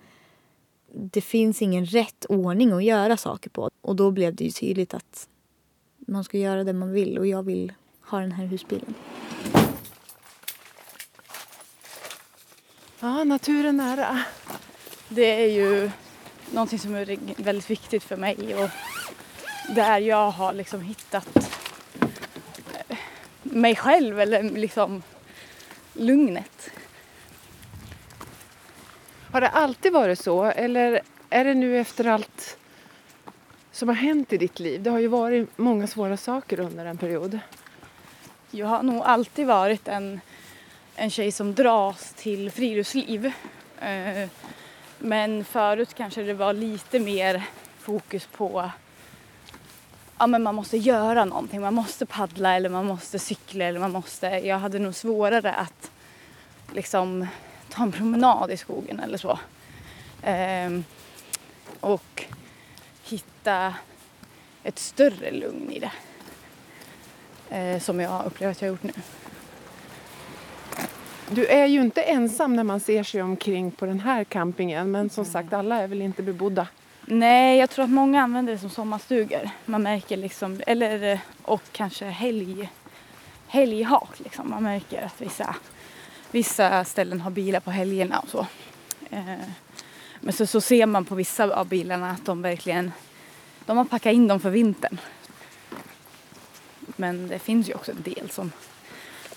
det 0.93 1.21
finns 1.21 1.63
ingen 1.63 1.87
rätt 1.87 2.25
ordning 2.29 2.73
att 2.73 2.85
göra 2.85 3.17
saker 3.17 3.51
på. 3.51 3.71
Och 3.81 3.97
då 3.97 4.11
blev 4.11 4.35
det 4.35 4.45
ju 4.45 4.51
tydligt 4.51 4.95
att 4.95 5.29
man 5.99 6.25
ska 6.25 6.39
göra 6.39 6.65
det 6.65 6.73
man 6.73 6.93
vill 6.93 7.19
och 7.19 7.27
jag 7.27 7.43
vill 7.43 7.73
ha 8.01 8.21
den 8.21 8.33
här 8.33 8.47
husbilen. 8.47 8.95
Ja, 13.01 13.25
naturen 13.25 13.77
nära. 13.77 14.25
Det 15.09 15.43
är 15.43 15.47
ju 15.47 15.91
någonting 16.53 16.79
som 16.79 16.95
är 16.95 17.19
väldigt 17.43 17.71
viktigt 17.71 18.05
för 18.05 18.17
mig 18.17 18.55
och 18.55 18.71
där 19.75 19.99
jag 19.99 20.31
har 20.31 20.53
liksom 20.53 20.81
hittat 20.81 21.29
mig 23.43 23.77
själv 23.77 24.21
eller 24.21 24.43
liksom 24.43 25.03
lugnet. 25.93 26.71
Har 29.33 29.41
det 29.41 29.49
alltid 29.49 29.93
varit 29.93 30.19
så 30.19 30.45
eller 30.45 31.01
är 31.31 31.45
det 31.45 31.55
nu 31.55 31.79
efter 31.79 32.07
allt 32.07 32.59
som 33.73 33.89
har 33.89 33.97
hänt 33.97 34.33
i 34.33 34.37
ditt 34.37 34.61
liv? 34.61 34.83
Det 34.83 34.91
har 34.91 34.99
ju 34.99 35.09
varit 35.09 35.59
många 35.59 35.87
svåra 35.87 36.17
saker 36.17 36.61
under 36.61 36.87
en 36.87 36.99
period. 36.99 37.39
Jag 38.51 38.67
har 38.67 38.83
nog 38.83 39.03
alltid 39.03 39.47
varit 39.47 39.89
en, 39.89 40.21
en 40.99 41.11
tjej 41.11 41.33
som 41.33 41.55
dras 41.55 42.13
till 42.17 42.51
friluftsliv. 42.51 43.33
Eh, 43.81 44.29
men 44.99 45.45
förut 45.45 45.95
kanske 45.95 46.23
det 46.23 46.35
var 46.35 46.53
lite 46.53 47.01
mer 47.01 47.43
fokus 47.79 48.27
på 48.27 48.71
ja, 50.19 50.27
men 50.27 50.43
man 50.43 50.55
måste 50.55 50.77
göra 50.77 51.25
någonting. 51.25 51.61
Man 51.61 51.75
måste 51.75 52.07
paddla 52.07 52.57
eller 52.57 52.69
man 52.69 52.87
måste 52.87 53.19
cykla 53.19 53.65
eller 53.65 53.81
man 53.81 53.93
måste... 53.93 54.27
Jag 54.27 54.59
hade 54.59 54.79
nog 54.79 54.95
svårare 54.95 55.53
att 55.55 55.91
liksom 56.73 57.27
ta 57.69 57.83
en 57.83 57.93
promenad 57.93 58.51
i 58.51 58.57
skogen 58.57 59.01
eller 59.01 59.19
så. 59.19 59.39
Ehm, 60.23 60.85
och 61.81 62.25
hitta 63.05 63.75
ett 64.63 64.79
större 64.79 65.31
lugn 65.31 65.73
i 65.73 65.79
det. 65.79 65.93
Ehm, 67.51 67.81
som 67.81 68.01
jag 68.01 68.27
upplever 68.27 68.53
att 68.53 68.63
jag 68.63 68.69
har 68.69 68.73
gjort 68.73 68.83
nu. 68.83 68.93
Du 71.31 71.47
är 71.47 71.67
ju 71.67 71.81
inte 71.81 72.03
ensam 72.03 72.57
när 72.57 72.65
man 72.65 72.81
ser 72.81 73.03
sig 73.03 73.23
omkring 73.23 73.71
på 73.71 73.87
den 73.87 74.01
här 74.01 74.25
campingen 74.25 74.91
men 74.91 75.11
som 75.11 75.25
sagt 75.25 75.53
alla 75.53 75.81
är 75.81 75.89
väl 75.89 76.03
inte 76.03 76.23
bebodda. 76.23 76.67
Nej, 77.07 77.59
jag 77.59 77.71
tror 77.71 77.85
att 77.85 77.91
många 77.91 78.23
använder 78.23 78.53
det 78.53 78.59
som 78.59 78.71
sommarstugor. 78.71 79.51
Man 79.65 79.83
märker 79.83 80.17
liksom, 80.17 80.61
eller 80.67 81.21
och 81.43 81.63
kanske 81.73 82.05
helg, 82.05 82.71
helghak 83.47 84.21
liksom. 84.21 84.51
Man 84.51 84.63
märker 84.63 85.03
att 85.03 85.21
vissa, 85.21 85.57
vissa 86.31 86.85
ställen 86.85 87.21
har 87.21 87.31
bilar 87.31 87.61
på 87.61 87.71
helgerna 87.71 88.19
och 88.19 88.29
så. 88.29 88.47
Eh, 89.11 89.45
men 90.21 90.33
så, 90.33 90.47
så 90.47 90.61
ser 90.61 90.87
man 90.87 91.05
på 91.05 91.15
vissa 91.15 91.55
av 91.55 91.67
bilarna 91.69 92.11
att 92.11 92.25
de 92.25 92.43
verkligen, 92.43 92.93
de 93.67 93.77
har 93.77 93.85
packat 93.85 94.13
in 94.13 94.29
dem 94.29 94.41
för 94.41 94.51
vintern. 94.51 95.01
Men 96.97 97.29
det 97.29 97.39
finns 97.39 97.69
ju 97.69 97.75
också 97.75 97.91
en 97.91 98.03
del 98.03 98.31
som, 98.31 98.53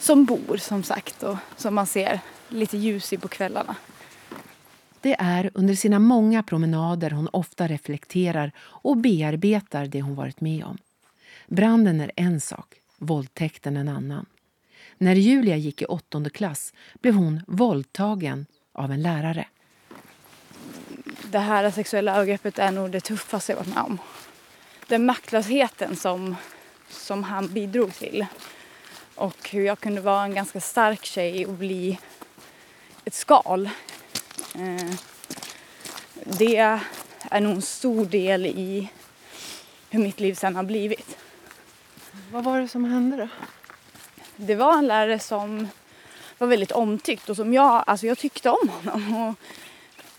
som 0.02 0.26
bor 0.26 0.58
som 0.58 0.84
sagt 0.84 1.24
och 1.24 1.38
som 1.58 1.76
man 1.76 1.88
ser 1.88 2.20
lite 2.50 2.78
ljus 2.78 3.14
i 3.14 3.18
på 3.18 3.28
kvällarna. 3.28 3.76
Det 5.02 5.16
är 5.20 5.52
under 5.54 5.76
sina 5.76 6.00
många 6.00 6.44
promenader 6.44 7.12
hon 7.12 7.30
ofta 7.34 7.68
reflekterar 7.68 8.52
och 8.60 8.98
bearbetar 8.98 9.86
det 9.86 10.02
hon 10.02 10.16
varit 10.16 10.42
med 10.42 10.66
om. 10.66 10.78
Branden 11.48 12.02
är 12.02 12.12
en 12.16 12.42
sak, 12.42 12.76
våldtäkten 12.98 13.78
en 13.78 13.90
annan. 13.90 14.26
När 14.98 15.16
Julia 15.16 15.56
gick 15.56 15.82
i 15.82 15.86
åttonde 15.86 16.30
klass 16.30 16.74
blev 16.94 17.16
hon 17.16 17.42
våldtagen 17.48 18.46
av 18.74 18.92
en 18.92 19.02
lärare. 19.02 19.48
Det 21.32 21.40
här 21.40 21.72
sexuella 21.72 22.16
övergreppet 22.16 22.60
är 22.60 22.72
nog 22.72 22.92
det 22.92 23.02
tuffaste 23.02 23.52
jag 23.52 23.58
varit 23.58 23.76
med 23.76 23.84
om. 23.84 23.98
Den 24.88 25.06
maktlösheten 25.06 25.96
som, 25.96 26.36
som 26.90 27.24
han 27.24 27.48
bidrog 27.48 27.94
till 27.94 28.26
och 29.16 29.50
hur 29.50 29.66
jag 29.66 29.80
kunde 29.80 30.02
vara 30.02 30.24
en 30.24 30.36
ganska 30.36 30.62
stark 30.62 31.06
tjej 31.06 31.46
och 31.46 31.54
bli 31.54 32.00
ett 33.06 33.14
skal 33.14 33.70
Eh, 34.56 34.92
det 36.24 36.58
är 36.58 37.42
nog 37.42 37.52
en 37.52 37.62
stor 37.62 38.06
del 38.06 38.46
i 38.46 38.90
hur 39.90 40.00
mitt 40.00 40.20
liv 40.20 40.34
sen 40.34 40.56
har 40.56 40.64
blivit. 40.64 41.18
Vad 42.32 42.44
var 42.44 42.60
det 42.60 42.68
som 42.68 42.86
hände 42.86 43.18
då? 43.18 43.28
Det 44.36 44.56
var 44.56 44.78
en 44.78 44.88
lärare 44.88 45.20
som 45.20 45.68
var 46.38 46.48
väldigt 46.48 46.72
omtyckt 46.72 47.30
och 47.30 47.36
som 47.36 47.54
jag, 47.54 47.84
alltså 47.88 48.08
jag 48.08 48.18
tyckte 48.18 48.50
om 48.50 48.70
honom. 48.70 49.28
Och 49.28 49.36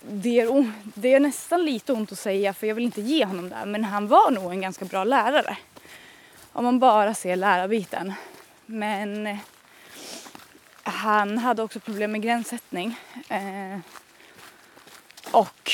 det, 0.01 0.39
är, 0.39 0.71
det 0.83 1.13
är 1.13 1.19
nästan 1.19 1.65
lite 1.65 1.93
ont 1.93 2.11
att 2.11 2.19
säga 2.19 2.53
för 2.53 2.67
jag 2.67 2.75
vill 2.75 2.85
inte 2.85 3.01
ge 3.01 3.25
honom 3.25 3.49
det 3.49 3.65
men 3.65 3.83
han 3.83 4.07
var 4.07 4.31
nog 4.31 4.51
en 4.51 4.61
ganska 4.61 4.85
bra 4.85 5.03
lärare. 5.03 5.57
Om 6.51 6.63
man 6.63 6.79
bara 6.79 7.13
ser 7.13 7.35
lärarbiten. 7.35 8.13
Men 8.65 9.27
eh, 9.27 9.37
han 10.83 11.37
hade 11.37 11.63
också 11.63 11.79
problem 11.79 12.11
med 12.11 12.21
gränssättning. 12.21 12.95
Eh, 13.29 13.79
och 15.31 15.71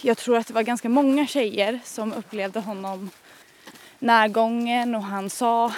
jag 0.00 0.18
tror 0.18 0.36
att 0.36 0.46
det 0.46 0.54
var 0.54 0.62
ganska 0.62 0.88
många 0.88 1.26
tjejer 1.26 1.80
som 1.84 2.12
upplevde 2.12 2.60
honom 2.60 3.10
närgången 3.98 4.94
och 4.94 5.02
han 5.02 5.30
sa 5.30 5.72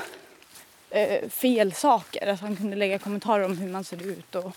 eh, 0.91 1.29
fel 1.29 1.73
saker. 1.73 2.27
Alltså 2.27 2.45
han 2.45 2.57
kunde 2.57 2.77
lägga 2.77 2.99
kommentarer 2.99 3.45
om 3.45 3.59
hur 3.59 3.71
man 3.71 3.85
ser 3.85 4.07
ut 4.07 4.35
och 4.35 4.57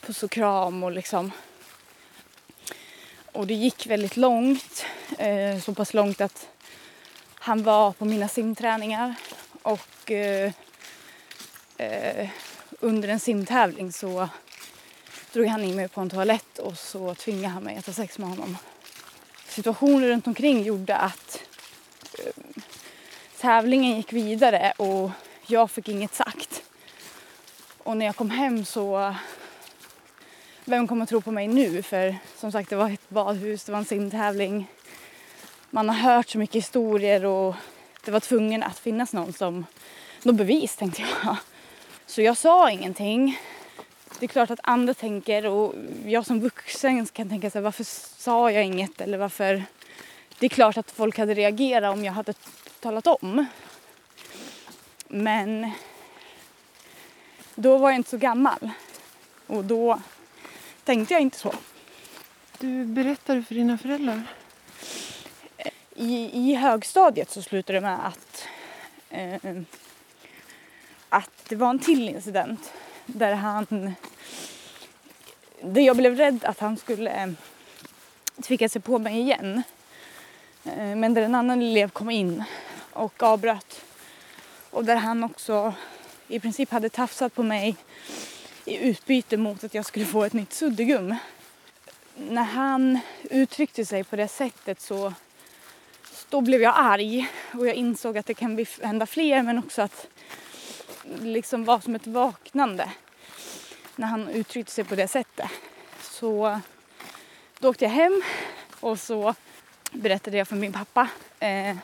puss 0.00 0.22
och 0.22 0.30
kram 0.30 0.82
och 0.82 0.92
liksom. 0.92 1.32
Och 3.32 3.46
det 3.46 3.54
gick 3.54 3.86
väldigt 3.86 4.16
långt. 4.16 4.86
Eh, 5.18 5.60
så 5.60 5.74
pass 5.74 5.94
långt 5.94 6.20
att 6.20 6.48
han 7.34 7.62
var 7.62 7.92
på 7.92 8.04
mina 8.04 8.28
simträningar 8.28 9.14
och 9.62 10.10
eh, 10.10 10.52
eh 11.78 12.28
under 12.80 13.08
en 13.08 13.20
simtävling 13.20 13.92
så 13.92 14.28
drog 15.32 15.46
han 15.46 15.64
in 15.64 15.76
mig 15.76 15.88
på 15.88 16.00
en 16.00 16.10
toalett 16.10 16.58
och 16.58 16.78
så 16.78 17.14
tvingade 17.14 17.54
han 17.54 17.62
mig 17.62 17.76
att 17.76 17.86
ha 17.86 17.92
sex 17.92 18.18
med 18.18 18.28
honom. 18.28 18.56
Situationen 19.48 20.08
runt 20.08 20.26
omkring 20.26 20.62
gjorde 20.62 20.96
att 20.96 21.40
eh, 22.18 22.62
tävlingen 23.40 23.96
gick 23.96 24.12
vidare 24.12 24.72
och 24.76 25.10
jag 25.46 25.70
fick 25.70 25.88
inget 25.88 26.14
sagt. 26.14 26.62
Och 27.78 27.96
när 27.96 28.06
jag 28.06 28.16
kom 28.16 28.30
hem 28.30 28.64
så... 28.64 29.14
Vem 30.64 30.88
kommer 30.88 31.02
att 31.02 31.08
tro 31.08 31.20
på 31.20 31.30
mig 31.30 31.48
nu? 31.48 31.82
För 31.82 32.16
som 32.36 32.52
sagt, 32.52 32.70
det 32.70 32.76
var 32.76 32.90
ett 32.90 33.08
badhus, 33.08 33.64
det 33.64 33.72
var 33.72 33.78
en 33.78 33.84
simtävling. 33.84 34.70
Man 35.70 35.88
har 35.88 35.96
hört 35.96 36.28
så 36.28 36.38
mycket 36.38 36.56
historier 36.56 37.24
och 37.24 37.54
det 38.04 38.10
var 38.10 38.20
tvungen 38.20 38.62
att 38.62 38.78
finnas 38.78 39.12
någon 39.12 39.32
som... 39.32 39.66
Något 40.22 40.36
bevis, 40.36 40.76
tänkte 40.76 41.02
jag. 41.02 41.36
Så 42.06 42.22
jag 42.22 42.36
sa 42.36 42.70
ingenting 42.70 43.38
det 44.18 44.26
är 44.26 44.28
klart 44.28 44.50
att 44.50 44.60
andra 44.62 44.94
tänker 44.94 45.46
och 45.46 45.74
jag 46.06 46.26
som 46.26 46.40
vuxen 46.40 47.06
kan 47.06 47.28
tänka 47.28 47.50
så 47.50 47.58
här, 47.58 47.62
varför 47.62 47.84
sa 48.18 48.50
jag 48.50 48.64
inget 48.64 49.00
eller 49.00 49.18
varför? 49.18 49.64
Det 50.38 50.46
är 50.46 50.50
klart 50.50 50.76
att 50.76 50.90
folk 50.90 51.18
hade 51.18 51.34
reagerat 51.34 51.94
om 51.94 52.04
jag 52.04 52.12
hade 52.12 52.32
talat 52.80 53.06
om. 53.06 53.46
Men 55.08 55.70
då 57.54 57.78
var 57.78 57.90
jag 57.90 57.96
inte 57.96 58.10
så 58.10 58.16
gammal 58.16 58.70
och 59.46 59.64
då 59.64 60.00
tänkte 60.84 61.14
jag 61.14 61.20
inte 61.20 61.38
så. 61.38 61.54
Du 62.58 62.84
berättade 62.84 63.42
för 63.42 63.54
dina 63.54 63.78
föräldrar? 63.78 64.22
I, 65.94 66.30
i 66.32 66.54
högstadiet 66.54 67.30
så 67.30 67.42
slutade 67.42 67.76
det 67.76 67.82
med 67.82 68.06
att, 68.06 68.44
eh, 69.10 69.62
att 71.16 71.48
det 71.48 71.56
var 71.56 71.70
en 71.70 71.78
till 71.78 72.08
incident 72.08 72.72
där 73.06 73.34
han... 73.34 73.94
Där 75.62 75.80
jag 75.80 75.96
blev 75.96 76.16
rädd 76.16 76.44
att 76.44 76.58
han 76.58 76.76
skulle 76.76 77.10
eh, 77.10 77.30
tvicka 78.42 78.68
sig 78.68 78.82
på 78.82 78.98
mig 78.98 79.20
igen. 79.20 79.62
Eh, 80.64 80.96
men 80.96 81.14
där 81.14 81.22
en 81.22 81.34
annan 81.34 81.62
elev 81.62 81.90
kom 81.90 82.10
in 82.10 82.44
och 82.92 83.22
avbröt. 83.22 83.84
Och 84.70 84.84
där 84.84 84.96
han 84.96 85.24
också 85.24 85.74
i 86.28 86.40
princip 86.40 86.70
hade 86.70 86.88
tafsat 86.88 87.34
på 87.34 87.42
mig 87.42 87.76
i 88.64 88.88
utbyte 88.88 89.36
mot 89.36 89.64
att 89.64 89.74
jag 89.74 89.86
skulle 89.86 90.06
få 90.06 90.24
ett 90.24 90.32
nytt 90.32 90.52
suddgum. 90.52 91.14
När 92.16 92.42
han 92.42 92.98
uttryckte 93.30 93.86
sig 93.86 94.04
på 94.04 94.16
det 94.16 94.28
sättet 94.28 94.80
så 94.80 95.12
då 96.28 96.40
blev 96.40 96.62
jag 96.62 96.74
arg 96.76 97.28
och 97.52 97.66
jag 97.66 97.74
insåg 97.74 98.18
att 98.18 98.26
det 98.26 98.34
kan 98.34 98.66
hända 98.82 99.06
fler 99.06 99.42
men 99.42 99.58
också 99.58 99.82
att 99.82 100.06
liksom 101.20 101.64
var 101.64 101.80
som 101.80 101.94
ett 101.94 102.06
vaknande 102.06 102.90
när 103.96 104.06
han 104.06 104.28
uttryckte 104.28 104.72
sig 104.72 104.84
på 104.84 104.94
det 104.94 105.08
sättet. 105.08 105.50
Så 106.00 106.60
då 107.58 107.68
åkte 107.68 107.84
jag 107.84 107.92
hem 107.92 108.22
och 108.80 109.00
så 109.00 109.34
berättade 109.92 110.36
jag 110.36 110.48
för 110.48 110.56
min 110.56 110.72
pappa 110.72 111.08
eh, 111.40 111.76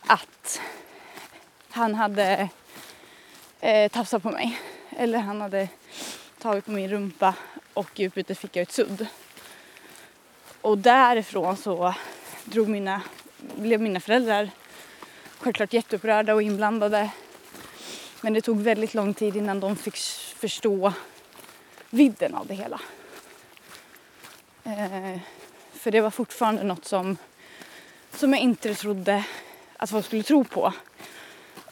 att 0.00 0.60
han 1.70 1.94
hade 1.94 2.48
eh, 3.60 3.90
tafsat 3.90 4.22
på 4.22 4.30
mig. 4.30 4.60
Eller 4.90 5.18
han 5.18 5.40
hade 5.40 5.68
tagit 6.38 6.64
på 6.64 6.70
min 6.70 6.90
rumpa 6.90 7.34
och 7.74 8.00
i 8.00 8.02
utbyte 8.02 8.34
fick 8.34 8.56
jag 8.56 8.62
ett 8.62 8.72
sudd. 8.72 9.06
Och 10.60 10.78
därifrån 10.78 11.56
så 11.56 11.94
drog 12.44 12.68
mina, 12.68 13.02
blev 13.56 13.80
mina 13.80 14.00
föräldrar 14.00 14.50
självklart 15.38 15.72
jätteupprörda 15.72 16.34
och 16.34 16.42
inblandade. 16.42 17.10
Men 18.20 18.32
det 18.32 18.40
tog 18.40 18.60
väldigt 18.60 18.94
lång 18.94 19.14
tid 19.14 19.36
innan 19.36 19.60
de 19.60 19.76
fick 19.76 19.96
förstå 20.36 20.92
vidden 21.90 22.34
av 22.34 22.46
det 22.46 22.54
hela. 22.54 22.80
Eh, 24.64 25.18
för 25.72 25.90
det 25.90 26.00
var 26.00 26.10
fortfarande 26.10 26.62
något 26.62 26.84
som, 26.84 27.16
som 28.14 28.32
jag 28.32 28.42
inte 28.42 28.74
trodde 28.74 29.24
att 29.76 29.90
folk 29.90 30.06
skulle 30.06 30.22
tro 30.22 30.44
på. 30.44 30.72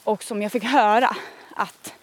Och 0.04 0.22
som 0.22 0.42
jag 0.42 0.52
fick 0.52 0.64
höra 0.64 1.16
att... 1.50 1.94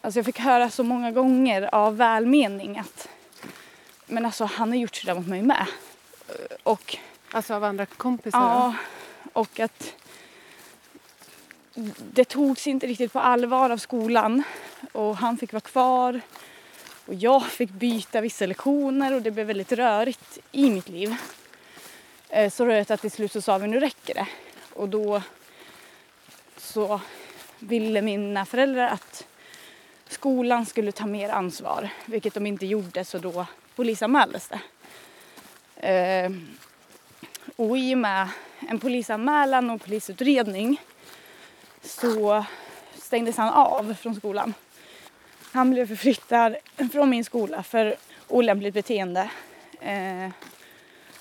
Alltså 0.00 0.18
jag 0.18 0.26
fick 0.26 0.38
höra 0.38 0.70
så 0.70 0.82
många 0.82 1.10
gånger 1.10 1.74
av 1.74 1.96
välmening 1.96 2.78
att 2.78 3.08
men 4.06 4.26
alltså 4.26 4.44
han 4.44 4.68
har 4.68 4.76
gjort 4.76 4.96
sådär 4.96 5.14
mot 5.14 5.26
mig 5.26 5.42
med. 5.42 5.66
Och 6.62 6.98
Alltså 7.30 7.54
av 7.54 7.64
andra 7.64 7.86
kompisar? 7.86 8.38
Ja, 8.38 8.74
och 9.32 9.60
att 9.60 9.94
det 11.98 12.24
togs 12.24 12.66
inte 12.66 12.86
riktigt 12.86 13.12
på 13.12 13.20
allvar 13.20 13.70
av 13.70 13.78
skolan 13.78 14.42
och 14.92 15.16
han 15.16 15.36
fick 15.36 15.52
vara 15.52 15.60
kvar 15.60 16.20
och 17.06 17.14
jag 17.14 17.46
fick 17.46 17.70
byta 17.70 18.20
vissa 18.20 18.46
lektioner 18.46 19.14
och 19.14 19.22
det 19.22 19.30
blev 19.30 19.46
väldigt 19.46 19.72
rörigt 19.72 20.38
i 20.52 20.70
mitt 20.70 20.88
liv. 20.88 21.14
Eh, 22.28 22.50
så 22.50 22.66
rörigt 22.66 22.90
att 22.90 23.00
till 23.00 23.10
slut 23.10 23.32
så 23.32 23.40
sa 23.40 23.58
vi 23.58 23.68
nu 23.68 23.80
räcker 23.80 24.14
det 24.14 24.26
och 24.72 24.88
då 24.88 25.22
så 26.56 27.00
ville 27.58 28.02
mina 28.02 28.46
föräldrar 28.46 28.88
att 28.88 29.26
skolan 30.08 30.66
skulle 30.66 30.92
ta 30.92 31.06
mer 31.06 31.28
ansvar 31.28 31.88
vilket 32.06 32.34
de 32.34 32.46
inte 32.46 32.66
gjorde 32.66 33.04
så 33.04 33.18
då 33.18 33.46
polisanmäldes 33.74 34.48
det. 34.48 34.60
Eh, 35.88 36.30
och 37.56 37.78
i 37.78 37.94
och 37.94 37.98
med 37.98 38.28
en 38.68 38.78
polisanmälan 38.78 39.70
och 39.70 39.80
polisutredning 39.80 40.80
så 41.86 42.44
stängdes 42.94 43.36
han 43.36 43.48
av 43.48 43.94
från 43.94 44.14
skolan. 44.14 44.54
Han 45.52 45.70
blev 45.70 45.86
förflyttad 45.88 46.56
från 46.92 47.10
min 47.10 47.24
skola 47.24 47.62
för 47.62 47.94
olämpligt 48.28 48.74
beteende. 48.74 49.30
Eh, 49.80 50.30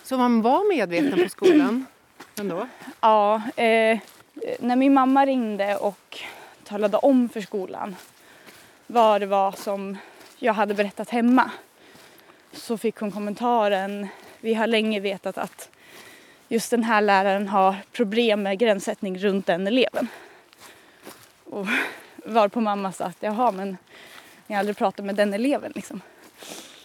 Så 0.04 0.18
man 0.18 0.42
var 0.42 0.76
medveten 0.76 1.24
på 1.24 1.30
skolan 1.30 1.86
ändå? 2.40 2.68
ja, 3.02 3.42
eh, 3.56 4.00
när 4.60 4.76
min 4.76 4.94
mamma 4.94 5.26
ringde 5.26 5.78
och 5.78 6.20
talade 6.64 6.98
om 6.98 7.30
för 7.30 7.42
skolan 7.42 7.96
vad 8.88 9.22
det 9.22 9.26
var 9.28 9.52
som 9.52 9.98
jag 10.38 10.54
hade 10.54 10.74
berättat 10.74 11.10
hemma 11.10 11.52
så 12.54 12.78
fick 12.78 12.96
hon 12.98 13.12
kommentaren 13.12 14.08
vi 14.40 14.54
har 14.54 14.68
länge 14.68 15.00
vetat 15.00 15.38
att 15.38 15.70
just 16.48 16.72
den 16.72 16.84
här 16.84 17.02
läraren 17.02 17.48
har 17.48 17.76
problem 17.92 18.44
med 18.44 18.60
gränssättning 18.60 19.20
runt 19.20 19.46
den 19.46 19.68
eleven. 19.68 20.08
Och 21.46 21.68
var 22.26 22.48
på 22.48 22.62
mamma 22.62 22.92
sa 22.92 23.06
att 23.06 23.18
jaha 23.20 23.52
men 23.52 23.78
ni 24.48 24.56
har 24.56 24.60
aldrig 24.60 24.78
pratat 24.78 25.06
med 25.06 25.16
den 25.16 25.34
eleven 25.34 25.72
liksom. 25.76 26.02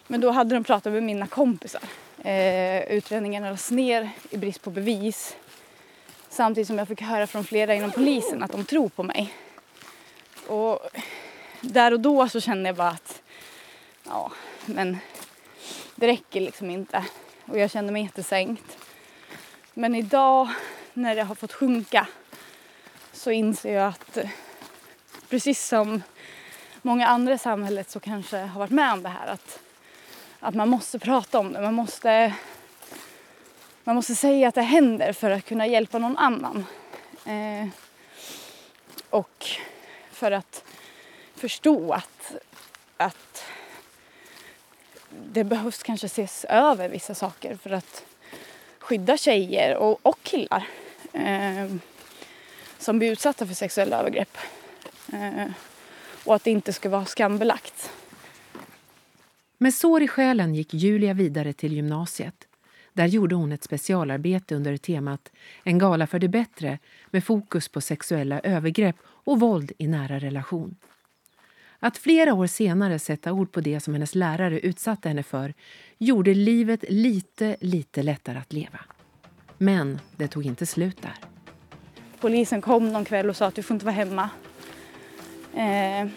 Men 0.06 0.20
då 0.20 0.30
hade 0.30 0.54
de 0.54 0.64
pratat 0.64 0.92
med 0.92 1.02
mina 1.02 1.26
kompisar. 1.26 1.82
Eh, 2.22 2.82
utredningen 2.82 3.42
lades 3.42 3.70
ner 3.70 4.10
i 4.30 4.36
brist 4.36 4.62
på 4.62 4.70
bevis. 4.70 5.36
Samtidigt 6.28 6.66
som 6.66 6.78
jag 6.78 6.88
fick 6.88 7.00
höra 7.00 7.26
från 7.26 7.44
flera 7.44 7.74
inom 7.74 7.90
polisen 7.90 8.42
att 8.42 8.52
de 8.52 8.64
tror 8.64 8.88
på 8.88 9.02
mig. 9.02 9.34
Och 10.46 10.80
där 11.60 11.92
och 11.92 12.00
då 12.00 12.28
så 12.28 12.40
kände 12.40 12.68
jag 12.68 12.76
bara 12.76 12.88
att 12.88 13.22
ja, 14.04 14.32
men 14.66 14.98
det 15.94 16.06
räcker 16.06 16.40
liksom 16.40 16.70
inte. 16.70 17.04
Och 17.46 17.58
jag 17.58 17.70
kände 17.70 17.92
mig 17.92 18.02
jättesänkt. 18.02 18.78
Men 19.74 19.94
idag 19.94 20.48
när 20.92 21.16
det 21.16 21.22
har 21.22 21.34
fått 21.34 21.52
sjunka 21.52 22.06
så 23.12 23.30
inser 23.30 23.74
jag 23.74 23.88
att 23.88 24.18
precis 25.30 25.66
som 25.66 26.02
många 26.82 27.06
andra 27.06 27.34
i 27.34 27.38
samhället 27.38 27.90
så 27.90 28.00
kanske 28.00 28.38
har 28.38 28.58
varit 28.58 28.70
med 28.70 28.92
om 28.92 29.02
det 29.02 29.08
här 29.08 29.26
att, 29.26 29.60
att 30.40 30.54
man 30.54 30.68
måste 30.68 30.98
prata 30.98 31.38
om 31.38 31.52
det. 31.52 31.60
Man 31.60 31.74
måste, 31.74 32.34
man 33.84 33.96
måste 33.96 34.14
säga 34.14 34.48
att 34.48 34.54
det 34.54 34.62
händer 34.62 35.12
för 35.12 35.30
att 35.30 35.44
kunna 35.44 35.66
hjälpa 35.66 35.98
någon 35.98 36.16
annan. 36.16 36.66
Eh, 37.24 37.68
och 39.10 39.46
för 40.10 40.32
att 40.32 40.64
förstå 41.34 41.92
att, 41.92 42.32
att 42.96 43.44
det 45.10 45.44
behövs 45.44 45.82
kanske 45.82 46.06
ses 46.06 46.44
över 46.44 46.88
vissa 46.88 47.14
saker 47.14 47.56
för 47.56 47.70
att 47.70 48.04
skydda 48.78 49.16
tjejer 49.16 49.76
och, 49.76 49.98
och 50.02 50.22
killar 50.22 50.66
eh, 51.12 51.74
som 52.78 52.98
blir 52.98 53.12
utsatta 53.12 53.46
för 53.46 53.54
sexuella 53.54 53.98
övergrepp. 53.98 54.38
Eh, 55.12 55.50
och 56.24 56.34
att 56.34 56.44
det 56.44 56.50
inte 56.50 56.72
ska 56.72 56.88
vara 56.88 57.04
skambelagt. 57.04 57.90
Med 59.58 59.74
sår 59.74 60.02
i 60.02 60.08
själen 60.08 60.54
gick 60.54 60.74
Julia 60.74 61.14
vidare 61.14 61.52
till 61.52 61.72
gymnasiet. 61.72 62.46
Där 62.92 63.06
gjorde 63.06 63.34
hon 63.34 63.52
ett 63.52 63.64
specialarbete 63.64 64.54
under 64.54 64.76
temat 64.76 65.32
En 65.64 65.78
gala 65.78 66.06
för 66.06 66.18
det 66.18 66.28
bättre 66.28 66.78
med 67.10 67.24
fokus 67.24 67.68
på 67.68 67.80
sexuella 67.80 68.40
övergrepp 68.40 68.96
och 69.06 69.40
våld 69.40 69.72
i 69.78 69.86
nära 69.86 70.18
relation. 70.18 70.76
Att 71.78 71.98
flera 71.98 72.34
år 72.34 72.46
senare 72.46 72.98
sätta 72.98 73.32
ord 73.32 73.52
på 73.52 73.60
det 73.60 73.80
som 73.80 73.94
hennes 73.94 74.14
lärare 74.14 74.60
utsatte 74.60 75.08
henne 75.08 75.22
för 75.22 75.54
gjorde 75.98 76.34
livet 76.34 76.84
lite, 76.88 77.56
lite 77.60 78.02
lättare 78.02 78.38
att 78.38 78.52
leva. 78.52 78.80
Men 79.58 80.00
det 80.16 80.28
tog 80.28 80.46
inte 80.46 80.66
slut 80.66 81.02
där. 81.02 81.14
Polisen 82.20 82.60
kom 82.60 82.92
någon 82.92 83.04
kväll 83.04 83.30
och 83.30 83.36
sa 83.36 83.46
att 83.46 83.54
du 83.54 83.62
får 83.62 83.74
inte 83.74 83.86
vara 83.86 83.94
hemma. 83.94 84.30
Eh, 85.54 86.08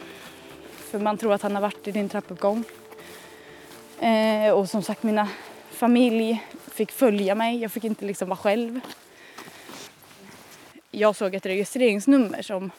för 0.76 1.00
man 1.00 1.18
tror 1.18 1.34
att 1.34 1.42
han 1.42 1.56
har 1.56 1.62
varit 1.62 1.88
i 1.88 1.92
din 1.92 2.10
trappuppgång. 2.10 2.64
Eh, 4.00 4.52
och 4.52 4.70
som 4.70 4.84
sagt, 4.84 5.04
mina 5.04 5.30
familj 5.72 6.44
fick 6.68 6.92
följa 6.92 7.36
mig. 7.36 7.62
Jag 7.62 7.72
fick 7.72 7.84
inte 7.84 8.06
liksom 8.06 8.30
vara 8.30 8.38
själv. 8.38 8.80
Jag 10.92 11.16
såg 11.16 11.36
ett 11.36 11.46
registreringsnummer 11.46 12.42
som 12.42 12.72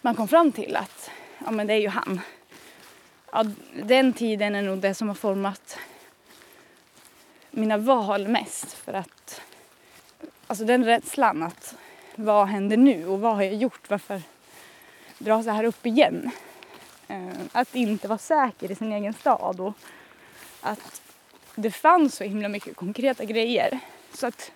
man 0.00 0.14
kom 0.14 0.28
fram 0.28 0.52
till 0.52 0.76
att 0.76 1.10
ja, 1.44 1.50
men 1.50 1.66
det 1.66 1.72
är 1.72 1.78
ju 1.78 1.88
han. 1.88 2.20
Ja, 3.32 3.44
den 3.82 4.12
tiden 4.12 4.54
är 4.54 4.62
nog 4.62 4.78
det 4.78 4.94
som 4.94 5.08
har 5.08 5.14
format 5.14 5.78
mina 7.50 7.76
val 7.76 8.28
mest. 8.28 8.72
För 8.72 8.92
att 8.92 9.40
alltså 10.46 10.64
den 10.64 10.84
rädslan 10.84 11.42
att 11.42 11.74
vad 12.14 12.46
händer 12.46 12.76
nu 12.76 13.06
och 13.06 13.20
vad 13.20 13.34
har 13.34 13.42
jag 13.42 13.54
gjort? 13.54 13.90
Varför 13.90 14.22
dra 15.24 15.42
så 15.42 15.50
här 15.50 15.64
upp 15.64 15.86
igen? 15.86 16.30
Eh, 17.08 17.28
att 17.52 17.74
inte 17.74 18.08
vara 18.08 18.18
säker 18.18 18.70
i 18.70 18.74
sin 18.74 18.92
egen 18.92 19.14
stad 19.14 19.60
och 19.60 19.74
att 20.60 21.02
det 21.54 21.70
fanns 21.70 22.14
så 22.14 22.24
himla 22.24 22.48
mycket 22.48 22.76
konkreta 22.76 23.24
grejer. 23.24 23.78
Så 24.14 24.26
att 24.26 24.52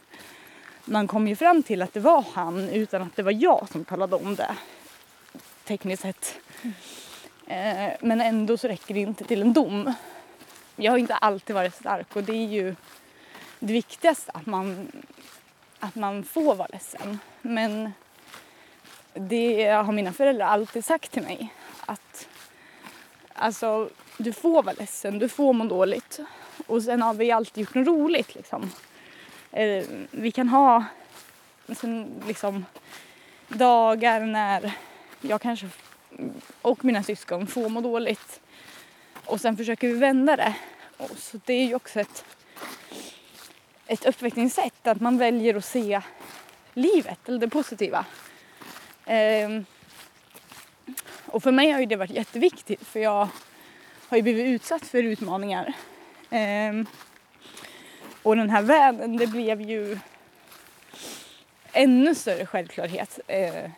man 0.84 1.06
kom 1.06 1.28
ju 1.28 1.36
fram 1.36 1.62
till 1.62 1.82
att 1.82 1.92
det 1.92 2.00
var 2.00 2.24
han 2.32 2.68
utan 2.68 3.02
att 3.02 3.16
det 3.16 3.22
var 3.22 3.32
jag 3.32 3.68
som 3.72 3.84
talade 3.84 4.16
om 4.16 4.34
det. 4.34 4.56
Tekniskt 5.64 6.02
sett. 6.02 6.38
Mm. 7.48 7.96
men 8.00 8.20
ändå 8.20 8.56
så 8.56 8.68
räcker 8.68 8.94
det 8.94 9.00
inte 9.00 9.24
till 9.24 9.42
en 9.42 9.52
dom. 9.52 9.92
Jag 10.76 10.92
har 10.92 10.98
inte 10.98 11.14
alltid 11.14 11.54
varit 11.54 11.74
stark 11.74 12.16
och 12.16 12.22
det 12.22 12.32
är 12.32 12.46
ju 12.46 12.76
det 13.58 13.72
viktigaste 13.72 14.32
att 14.34 14.46
man, 14.46 14.92
att 15.78 15.94
man 15.94 16.24
får 16.24 16.54
vara 16.54 16.68
ledsen. 16.72 17.18
Men 17.42 17.92
det 19.16 19.64
har 19.66 19.92
mina 19.92 20.12
föräldrar 20.12 20.46
alltid 20.46 20.84
sagt 20.84 21.12
till 21.12 21.22
mig 21.22 21.48
att 21.86 22.28
alltså, 23.34 23.88
du 24.18 24.32
får 24.32 24.62
vara 24.62 24.74
ledsen, 24.78 25.18
du 25.18 25.28
får 25.28 25.52
må 25.52 25.64
dåligt. 25.64 26.20
Och 26.66 26.82
sen 26.82 27.02
har 27.02 27.14
vi 27.14 27.32
alltid 27.32 27.64
gjort 27.64 27.74
något 27.74 27.86
roligt 27.86 28.34
liksom. 28.34 28.70
Eh, 29.52 29.84
vi 30.10 30.32
kan 30.32 30.48
ha 30.48 30.84
sen, 31.76 32.22
liksom, 32.26 32.64
dagar 33.48 34.20
när 34.20 34.72
jag 35.20 35.40
kanske 35.40 35.68
och 36.62 36.84
mina 36.84 37.02
syskon 37.02 37.46
får 37.46 37.68
må 37.68 37.80
dåligt. 37.80 38.40
Och 39.24 39.40
sen 39.40 39.56
försöker 39.56 39.88
vi 39.88 39.94
vända 39.94 40.36
det. 40.36 40.54
Och 40.96 41.18
så 41.18 41.40
det 41.44 41.52
är 41.52 41.66
ju 41.66 41.74
också 41.74 42.00
ett, 42.00 42.24
ett 43.86 44.04
uppväckningssätt, 44.04 44.86
att 44.86 45.00
man 45.00 45.18
väljer 45.18 45.54
att 45.54 45.64
se 45.64 46.00
livet, 46.74 47.28
eller 47.28 47.38
det 47.38 47.48
positiva. 47.48 48.04
Ehm, 49.06 49.64
och 51.26 51.42
för 51.42 51.52
mig 51.52 51.70
har 51.70 51.80
ju 51.80 51.86
det 51.86 51.96
varit 51.96 52.10
jätteviktigt 52.10 52.86
för 52.86 53.00
jag 53.00 53.28
har 54.08 54.16
ju 54.16 54.22
blivit 54.22 54.46
utsatt 54.46 54.86
för 54.86 55.02
utmaningar. 55.02 55.72
Ehm, 56.30 56.86
och 58.22 58.36
den 58.36 58.50
här 58.50 58.62
världen, 58.62 59.16
det 59.16 59.26
blev 59.26 59.60
ju 59.60 59.98
ännu 61.72 62.14
större 62.14 62.46
självklarhet 62.46 63.20
eh, 63.26 63.70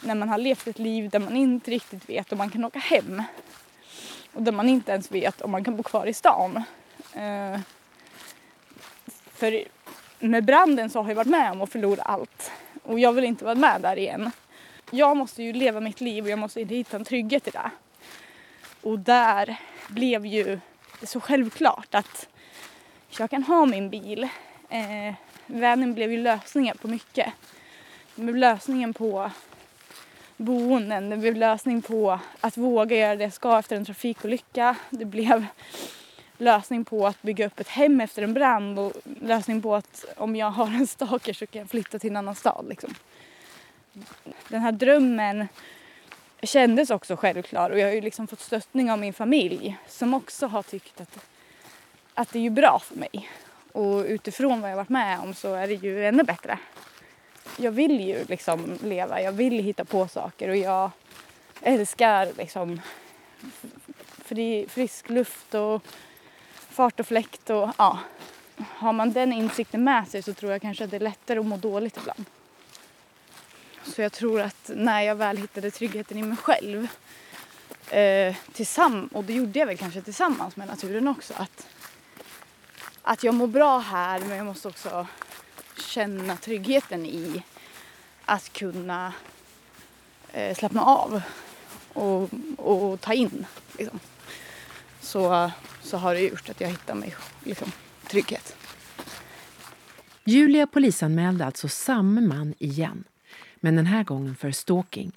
när 0.00 0.14
man 0.14 0.28
har 0.28 0.38
levt 0.38 0.66
ett 0.66 0.78
liv 0.78 1.10
där 1.10 1.18
man 1.18 1.36
inte 1.36 1.70
riktigt 1.70 2.08
vet 2.08 2.32
om 2.32 2.38
man 2.38 2.50
kan 2.50 2.64
åka 2.64 2.78
hem. 2.78 3.22
Och 4.32 4.42
där 4.42 4.52
man 4.52 4.68
inte 4.68 4.92
ens 4.92 5.12
vet 5.12 5.40
om 5.40 5.50
man 5.50 5.64
kan 5.64 5.76
bo 5.76 5.82
kvar 5.82 6.06
i 6.06 6.14
stan. 6.14 6.62
Eh, 7.12 7.60
för 9.32 9.64
med 10.18 10.44
branden 10.44 10.90
så 10.90 11.02
har 11.02 11.08
jag 11.08 11.16
varit 11.16 11.28
med 11.28 11.52
om 11.52 11.62
att 11.62 11.72
förlora 11.72 12.02
allt. 12.02 12.50
Och 12.86 13.00
jag 13.00 13.12
vill 13.12 13.24
inte 13.24 13.44
vara 13.44 13.54
med 13.54 13.80
där 13.80 13.98
igen. 13.98 14.30
Jag 14.90 15.16
måste 15.16 15.42
ju 15.42 15.52
leva 15.52 15.80
mitt 15.80 16.00
liv 16.00 16.24
och 16.24 16.30
jag 16.30 16.38
måste 16.38 16.60
hitta 16.60 16.96
en 16.96 17.04
trygghet 17.04 17.48
i 17.48 17.50
det. 17.50 17.70
Och 18.82 18.98
där 18.98 19.56
blev 19.88 20.26
ju 20.26 20.60
det 21.00 21.06
så 21.06 21.20
självklart 21.20 21.94
att 21.94 22.28
jag 23.18 23.30
kan 23.30 23.42
ha 23.42 23.66
min 23.66 23.90
bil. 23.90 24.28
Eh, 24.68 25.14
vännen 25.46 25.94
blev 25.94 26.12
ju 26.12 26.18
lösningen 26.18 26.76
på 26.78 26.88
mycket. 26.88 27.32
Det 28.14 28.22
blev 28.22 28.36
lösningen 28.36 28.94
på 28.94 29.30
boenden, 30.36 31.10
det 31.10 31.16
blev 31.16 31.36
lösning 31.36 31.82
på 31.82 32.18
att 32.40 32.56
våga 32.56 32.96
göra 32.96 33.16
det 33.16 33.24
jag 33.24 33.32
ska 33.32 33.58
efter 33.58 33.76
en 33.76 33.84
trafikolycka. 33.84 34.76
Det 34.90 35.04
blev 35.04 35.46
lösning 36.38 36.84
på 36.84 37.06
att 37.06 37.22
bygga 37.22 37.46
upp 37.46 37.60
ett 37.60 37.68
hem 37.68 38.00
efter 38.00 38.22
en 38.22 38.34
brand 38.34 38.78
och 38.78 38.92
lösning 39.20 39.62
på 39.62 39.74
att 39.74 40.04
om 40.16 40.36
jag 40.36 40.50
har 40.50 40.66
en 40.66 40.86
stalker 40.86 41.32
så 41.32 41.46
kan 41.46 41.60
jag 41.60 41.70
flytta 41.70 41.98
till 41.98 42.10
en 42.10 42.16
annan 42.16 42.34
stad. 42.34 42.66
Liksom. 42.68 42.94
Den 44.48 44.60
här 44.60 44.72
drömmen 44.72 45.48
kändes 46.42 46.90
också 46.90 47.16
självklar 47.16 47.70
och 47.70 47.78
jag 47.78 47.86
har 47.86 47.92
ju 47.92 48.00
liksom 48.00 48.26
fått 48.26 48.40
stöttning 48.40 48.90
av 48.90 48.98
min 48.98 49.12
familj 49.12 49.76
som 49.88 50.14
också 50.14 50.46
har 50.46 50.62
tyckt 50.62 51.00
att, 51.00 51.18
att 52.14 52.32
det 52.32 52.38
är 52.38 52.42
ju 52.42 52.50
bra 52.50 52.80
för 52.84 52.96
mig. 52.96 53.30
Och 53.72 54.04
utifrån 54.04 54.60
vad 54.60 54.70
jag 54.70 54.76
varit 54.76 54.88
med 54.88 55.20
om 55.20 55.34
så 55.34 55.54
är 55.54 55.66
det 55.66 55.74
ju 55.74 56.06
ännu 56.06 56.22
bättre. 56.22 56.58
Jag 57.58 57.72
vill 57.72 58.00
ju 58.00 58.24
liksom 58.24 58.78
leva, 58.82 59.22
jag 59.22 59.32
vill 59.32 59.64
hitta 59.64 59.84
på 59.84 60.08
saker 60.08 60.48
och 60.48 60.56
jag 60.56 60.90
älskar 61.60 62.28
liksom 62.38 62.80
fri, 64.24 64.66
frisk 64.68 65.08
luft 65.08 65.54
och 65.54 65.82
fart 66.76 67.00
och 67.00 67.06
fläkt 67.06 67.50
och 67.50 67.70
ja. 67.78 67.98
Har 68.58 68.92
man 68.92 69.12
den 69.12 69.32
insikten 69.32 69.84
med 69.84 70.08
sig 70.08 70.22
så 70.22 70.34
tror 70.34 70.52
jag 70.52 70.62
kanske 70.62 70.84
att 70.84 70.90
det 70.90 70.96
är 70.96 71.00
lättare 71.00 71.38
att 71.38 71.46
må 71.46 71.56
dåligt 71.56 71.96
ibland. 71.96 72.24
Så 73.82 74.02
jag 74.02 74.12
tror 74.12 74.40
att 74.40 74.70
när 74.74 75.02
jag 75.02 75.14
väl 75.14 75.36
hittade 75.36 75.70
tryggheten 75.70 76.18
i 76.18 76.22
mig 76.22 76.36
själv 76.36 76.88
eh, 77.90 78.36
tillsammans, 78.52 79.12
och 79.12 79.24
det 79.24 79.32
gjorde 79.32 79.58
jag 79.58 79.66
väl 79.66 79.76
kanske 79.76 80.02
tillsammans 80.02 80.56
med 80.56 80.68
naturen 80.68 81.08
också, 81.08 81.34
att, 81.36 81.66
att 83.02 83.24
jag 83.24 83.34
mår 83.34 83.46
bra 83.46 83.78
här 83.78 84.20
men 84.20 84.36
jag 84.36 84.46
måste 84.46 84.68
också 84.68 85.06
känna 85.78 86.36
tryggheten 86.36 87.06
i 87.06 87.42
att 88.24 88.52
kunna 88.52 89.12
eh, 90.32 90.56
slappna 90.56 90.82
av 90.82 91.22
och, 91.92 92.30
och 92.56 93.00
ta 93.00 93.12
in. 93.12 93.46
Liksom. 93.78 94.00
Så, 95.06 95.50
så 95.82 95.96
har 95.96 96.14
det 96.14 96.20
gjort 96.20 96.50
att 96.50 96.60
jag 96.60 96.68
hittar 96.68 96.94
mig 96.94 97.14
liksom, 97.44 97.72
trygghet. 98.06 98.56
Julia 100.24 100.66
polisanmälde 100.66 101.44
alltså 101.44 101.68
samma 101.68 102.20
man 102.20 102.54
igen 102.58 103.04
men 103.56 103.76
den 103.76 103.86
här 103.86 104.04
gången 104.04 104.36
för 104.36 104.50
stalking. 104.50 105.12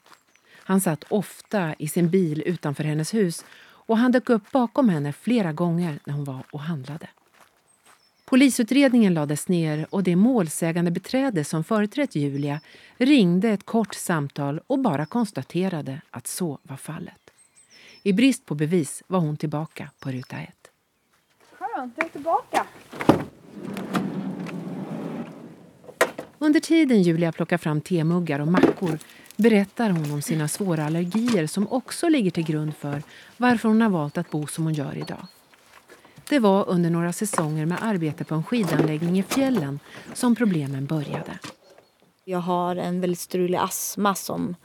Han 0.54 0.82
satt 0.82 1.04
ofta 1.10 1.76
i 1.80 1.88
sin 1.88 2.10
bil 2.10 2.44
utanför 2.46 2.84
hennes 2.84 3.14
hus 3.14 3.46
och 3.62 3.98
han 3.98 4.12
dök 4.12 4.30
upp 4.30 4.52
bakom 4.52 4.90
henne 4.90 5.14
flera 5.14 5.54
gånger 5.54 6.00
när 6.06 6.14
hon 6.14 6.24
var 6.24 6.44
och 6.52 6.60
handlade. 6.60 7.08
Polisutredningen 8.26 9.14
lades 9.14 9.48
ner 9.48 9.88
och 9.90 10.04
det 10.04 10.16
målsägande 10.16 10.92
beträde 10.92 11.44
som 11.44 11.64
företrätt 11.64 12.16
Julia 12.16 12.60
ringde 12.98 13.50
ett 13.50 13.66
kort 13.66 13.96
samtal 13.96 14.62
och 14.68 14.80
bara 14.80 15.06
konstaterade 15.06 16.02
att 16.10 16.28
så 16.28 16.60
var 16.64 16.78
fallet. 16.78 17.29
I 18.04 18.14
brist 18.14 18.46
på 18.46 18.56
bevis 18.56 19.04
var 19.08 19.20
hon 19.20 19.38
tillbaka 19.38 19.92
på 20.00 20.12
ruta 20.12 20.38
ett. 20.38 20.72
Skönt, 21.52 21.94
jag 21.98 22.06
är 22.06 22.10
tillbaka. 22.10 22.66
Under 26.38 26.60
tiden 26.60 27.02
Julia 27.02 27.32
plockar 27.32 27.58
fram 27.58 27.82
temuggar 27.82 28.40
och 28.40 28.48
mackor 28.48 29.00
berättar 29.36 29.90
hon 29.90 30.12
om 30.12 30.22
sina 30.22 30.48
svåra 30.48 30.86
allergier 30.86 31.48
som 31.48 31.68
också 31.68 32.10
ligger 32.10 32.32
till 32.32 32.44
grund 32.46 32.76
för 32.76 33.04
varför 33.38 33.70
hon 33.70 33.82
har 33.82 33.90
valt 33.90 34.18
att 34.18 34.30
bo 34.30 34.48
som 34.48 34.64
hon 34.64 34.74
gör 34.74 34.98
idag. 34.98 35.28
Det 36.30 36.40
var 36.40 36.70
under 36.70 36.90
några 36.90 37.14
säsonger 37.14 37.66
med 37.66 37.78
arbete 37.82 38.24
på 38.24 38.36
en 38.36 38.44
skidanläggning 38.44 39.20
i 39.20 39.24
fjällen 39.24 39.80
som 40.14 40.36
problemen 40.36 40.86
började. 40.86 41.40
Jag 42.26 42.40
har 42.40 42.76
en 42.76 43.02
väldigt 43.02 43.20
strulig 43.20 43.58
astma 43.58 44.16
som, 44.16 44.56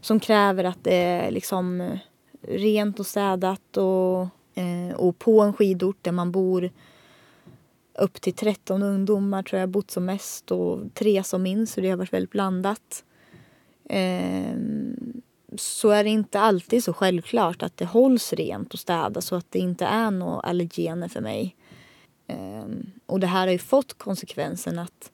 som 0.00 0.20
kräver 0.20 0.64
att 0.64 0.84
det 0.84 1.30
liksom 1.30 1.98
rent 2.42 3.00
och 3.00 3.06
städat 3.06 3.76
och, 3.76 4.28
eh, 4.54 4.96
och 4.96 5.18
på 5.18 5.40
en 5.40 5.52
skidort 5.52 5.98
där 6.02 6.12
man 6.12 6.32
bor 6.32 6.70
upp 7.98 8.20
till 8.20 8.34
13 8.34 8.82
ungdomar 8.82 9.42
tror 9.42 9.60
jag 9.60 9.68
bott 9.68 9.90
som 9.90 10.04
mest 10.04 10.50
och 10.50 10.80
tre 10.94 11.22
som 11.24 11.42
minst 11.42 11.74
så 11.74 11.80
det 11.80 11.90
har 11.90 11.96
varit 11.96 12.12
väldigt 12.12 12.30
blandat. 12.30 13.04
Eh, 13.88 14.56
så 15.56 15.90
är 15.90 16.04
det 16.04 16.10
inte 16.10 16.40
alltid 16.40 16.84
så 16.84 16.92
självklart 16.92 17.62
att 17.62 17.76
det 17.76 17.84
hålls 17.84 18.32
rent 18.32 18.74
och 18.74 18.80
städat 18.80 19.24
så 19.24 19.34
att 19.34 19.46
det 19.50 19.58
inte 19.58 19.86
är 19.86 20.10
några 20.10 20.40
allergener 20.40 21.08
för 21.08 21.20
mig. 21.20 21.56
Eh, 22.26 22.64
och 23.06 23.20
det 23.20 23.26
här 23.26 23.46
har 23.46 23.52
ju 23.52 23.58
fått 23.58 23.98
konsekvensen 23.98 24.78
att, 24.78 25.12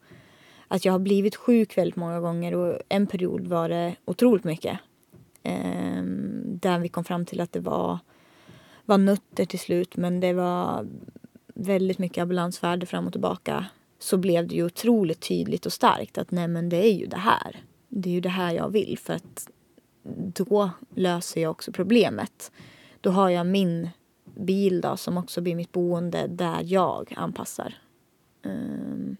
att 0.69 0.85
jag 0.85 0.93
har 0.93 0.99
blivit 0.99 1.37
sjuk 1.37 1.79
väldigt 1.79 1.97
många 1.97 2.21
gånger 2.21 2.55
och 2.55 2.81
en 2.88 3.07
period 3.07 3.47
var 3.47 3.69
det 3.69 3.97
otroligt 4.05 4.45
mycket. 4.45 4.79
Eh, 5.42 6.03
där 6.44 6.79
vi 6.79 6.88
kom 6.88 7.05
fram 7.05 7.27
till 7.27 7.40
att 7.40 7.53
det 7.53 7.61
var, 7.61 7.98
var 8.85 8.98
nötter 8.98 9.44
till 9.44 9.59
slut 9.59 9.96
men 9.96 10.20
det 10.20 10.33
var 10.33 10.87
väldigt 11.55 11.98
mycket 11.98 12.22
ambulansfärder 12.22 12.87
fram 12.87 13.07
och 13.07 13.12
tillbaka 13.12 13.66
så 13.98 14.16
blev 14.16 14.46
det 14.46 14.55
ju 14.55 14.64
otroligt 14.64 15.20
tydligt 15.20 15.66
och 15.66 15.72
starkt 15.72 16.18
att 16.18 16.31
nej 16.31 16.48
men 16.48 16.68
det 16.68 16.87
är 16.87 16.92
ju 16.92 17.07
det 17.07 17.18
här. 17.18 17.57
Det 17.88 18.11
är 18.11 18.14
ju 18.14 18.20
det 18.20 18.29
här 18.29 18.53
jag 18.53 18.70
vill 18.70 18.98
för 18.98 19.14
att 19.14 19.51
då 20.35 20.70
löser 20.94 21.40
jag 21.40 21.51
också 21.51 21.72
problemet. 21.72 22.53
Då 23.01 23.11
har 23.11 23.29
jag 23.29 23.46
min 23.46 23.90
bil 24.24 24.81
då, 24.81 24.96
som 24.96 25.18
också 25.18 25.40
blir 25.40 25.55
mitt 25.55 25.72
boende 25.72 26.27
där 26.27 26.61
jag 26.64 27.14
anpassar. 27.16 27.74
Um, 28.42 29.16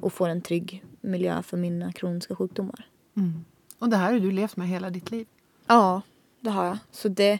och 0.00 0.12
får 0.12 0.28
en 0.28 0.42
trygg 0.42 0.84
miljö 1.00 1.42
för 1.42 1.56
mina 1.56 1.92
kroniska 1.92 2.36
sjukdomar. 2.36 2.88
Mm. 3.16 3.44
Och 3.78 3.88
det 3.88 3.96
här 3.96 4.12
har 4.12 4.20
du 4.20 4.30
levt 4.30 4.56
med 4.56 4.68
hela 4.68 4.90
ditt 4.90 5.10
liv? 5.10 5.26
Ja, 5.66 6.02
det 6.40 6.50
har 6.50 6.64
jag. 6.64 6.78
Så 6.90 7.08
det, 7.08 7.32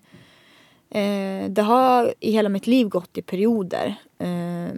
eh, 0.91 1.51
det 1.51 1.63
har 1.63 2.15
i 2.21 2.31
hela 2.31 2.49
mitt 2.49 2.67
liv 2.67 2.89
gått 2.89 3.19
i 3.19 3.23
perioder. 3.23 3.95
Eh, 4.19 4.75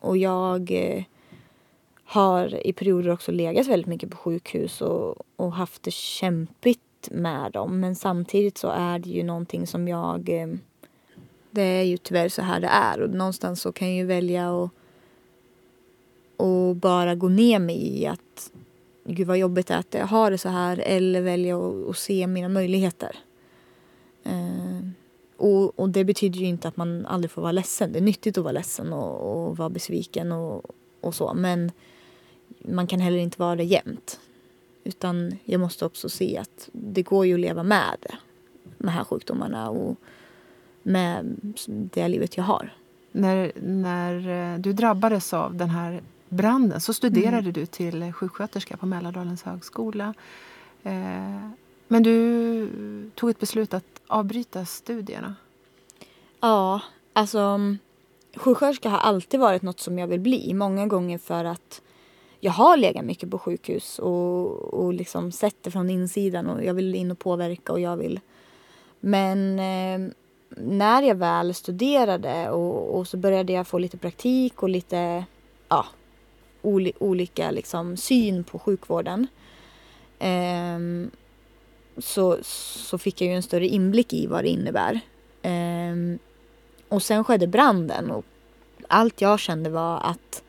och 0.00 0.16
jag 0.16 0.70
eh, 0.70 1.04
har 2.04 2.66
i 2.66 2.72
perioder 2.72 3.10
också 3.10 3.32
legat 3.32 3.66
väldigt 3.66 3.86
mycket 3.86 4.10
på 4.10 4.16
sjukhus 4.16 4.80
och, 4.80 5.16
och 5.36 5.52
haft 5.52 5.82
det 5.82 5.90
kämpigt 5.90 6.80
med 7.10 7.52
dem. 7.52 7.80
Men 7.80 7.96
samtidigt 7.96 8.58
så 8.58 8.68
är 8.68 8.98
det 8.98 9.10
ju 9.10 9.22
någonting 9.22 9.66
som 9.66 9.88
jag... 9.88 10.28
Eh, 10.28 10.48
det 11.50 11.62
är 11.62 11.82
ju 11.82 11.96
tyvärr 11.96 12.28
så 12.28 12.42
här 12.42 12.60
det 12.60 12.66
är 12.66 13.00
och 13.00 13.10
någonstans 13.10 13.60
så 13.60 13.72
kan 13.72 13.88
jag 13.88 13.96
ju 13.96 14.04
välja 14.04 14.64
att 14.64 14.70
och 16.42 16.76
bara 16.76 17.14
gå 17.14 17.28
ner 17.28 17.58
mig 17.58 18.00
i 18.00 18.06
att 18.06 18.52
gud 19.04 19.26
vad 19.26 19.38
jobbigt 19.38 19.66
det 19.66 19.74
är 19.74 19.78
att 19.78 19.94
jag 19.94 20.06
har 20.06 20.30
det 20.30 20.38
så 20.38 20.48
här 20.48 20.78
eller 20.78 21.20
välja 21.20 21.58
att, 21.58 21.96
se 21.96 22.26
mina 22.26 22.48
möjligheter. 22.48 23.16
Eh, 24.24 24.88
och, 25.36 25.78
och, 25.78 25.88
det 25.88 26.04
betyder 26.04 26.40
ju 26.40 26.46
inte 26.46 26.68
att 26.68 26.76
man 26.76 27.06
aldrig 27.06 27.30
får 27.30 27.42
vara 27.42 27.52
ledsen. 27.52 27.92
Det 27.92 27.98
är 27.98 28.02
nyttigt 28.02 28.38
att 28.38 28.44
vara 28.44 28.52
ledsen 28.52 28.92
och, 28.92 29.46
och 29.48 29.56
vara 29.56 29.70
besviken 29.70 30.32
och, 30.32 30.62
och 31.00 31.14
så. 31.14 31.34
Men 31.34 31.72
man 32.58 32.86
kan 32.86 33.00
heller 33.00 33.18
inte 33.18 33.40
vara 33.40 33.56
det 33.56 33.64
jämt. 33.64 34.20
Utan 34.84 35.38
jag 35.44 35.60
måste 35.60 35.84
också 35.84 36.08
se 36.08 36.38
att 36.38 36.68
det 36.72 37.02
går 37.02 37.26
ju 37.26 37.34
att 37.34 37.40
leva 37.40 37.62
med 37.62 37.96
det. 38.00 38.14
Med 38.62 38.88
de 38.88 38.88
här 38.88 39.04
sjukdomarna 39.04 39.70
och 39.70 39.96
med 40.82 41.36
det 41.66 42.08
livet 42.08 42.36
jag 42.36 42.44
har. 42.44 42.76
När, 43.12 43.52
när 43.62 44.28
eh, 44.54 44.58
du 44.58 44.72
drabbades 44.72 45.34
av 45.34 45.54
den 45.54 45.70
här 45.70 46.02
branden 46.32 46.80
så 46.80 46.92
studerade 46.92 47.38
mm. 47.38 47.52
du 47.52 47.66
till 47.66 48.12
sjuksköterska 48.12 48.76
på 48.76 48.86
Mälardalens 48.86 49.42
högskola. 49.42 50.14
Eh, 50.82 51.48
men 51.88 52.02
du 52.02 53.10
tog 53.14 53.30
ett 53.30 53.40
beslut 53.40 53.74
att 53.74 54.00
avbryta 54.06 54.64
studierna. 54.64 55.34
Ja, 56.40 56.80
alltså 57.12 57.58
sjuksköterska 58.36 58.88
har 58.88 58.98
alltid 58.98 59.40
varit 59.40 59.62
något 59.62 59.80
som 59.80 59.98
jag 59.98 60.06
vill 60.06 60.20
bli. 60.20 60.54
Många 60.54 60.86
gånger 60.86 61.18
för 61.18 61.44
att 61.44 61.82
jag 62.40 62.52
har 62.52 62.76
legat 62.76 63.04
mycket 63.04 63.30
på 63.30 63.38
sjukhus 63.38 63.98
och, 63.98 64.74
och 64.74 64.92
liksom 64.92 65.32
sett 65.32 65.56
det 65.62 65.70
från 65.70 65.90
insidan 65.90 66.46
och 66.46 66.64
jag 66.64 66.74
vill 66.74 66.94
in 66.94 67.10
och 67.10 67.18
påverka 67.18 67.72
och 67.72 67.80
jag 67.80 67.96
vill. 67.96 68.20
Men 69.00 69.58
eh, 69.58 70.12
när 70.56 71.02
jag 71.02 71.14
väl 71.14 71.54
studerade 71.54 72.50
och, 72.50 72.98
och, 72.98 73.08
så 73.08 73.16
började 73.16 73.52
jag 73.52 73.66
få 73.66 73.78
lite 73.78 73.96
praktik 73.96 74.62
och 74.62 74.68
lite 74.68 75.24
oli, 76.62 76.92
olika 76.98 77.50
liksom, 77.50 77.96
syn 77.96 78.44
på 78.44 78.58
sjukvården. 78.58 79.26
Eh, 80.18 80.78
så, 81.98 82.38
så 82.42 82.98
fick 82.98 83.20
jag 83.20 83.28
ju 83.28 83.34
en 83.34 83.42
större 83.42 83.66
inblick 83.66 84.12
i 84.12 84.26
vad 84.26 84.44
det 84.44 84.48
innebär. 84.48 85.00
Eh, 85.42 86.18
och 86.88 87.02
sen 87.02 87.24
skedde 87.24 87.46
branden 87.46 88.10
och 88.10 88.24
allt 88.88 89.20
jag 89.20 89.40
kände 89.40 89.70
var 89.70 90.00
att 90.00 90.42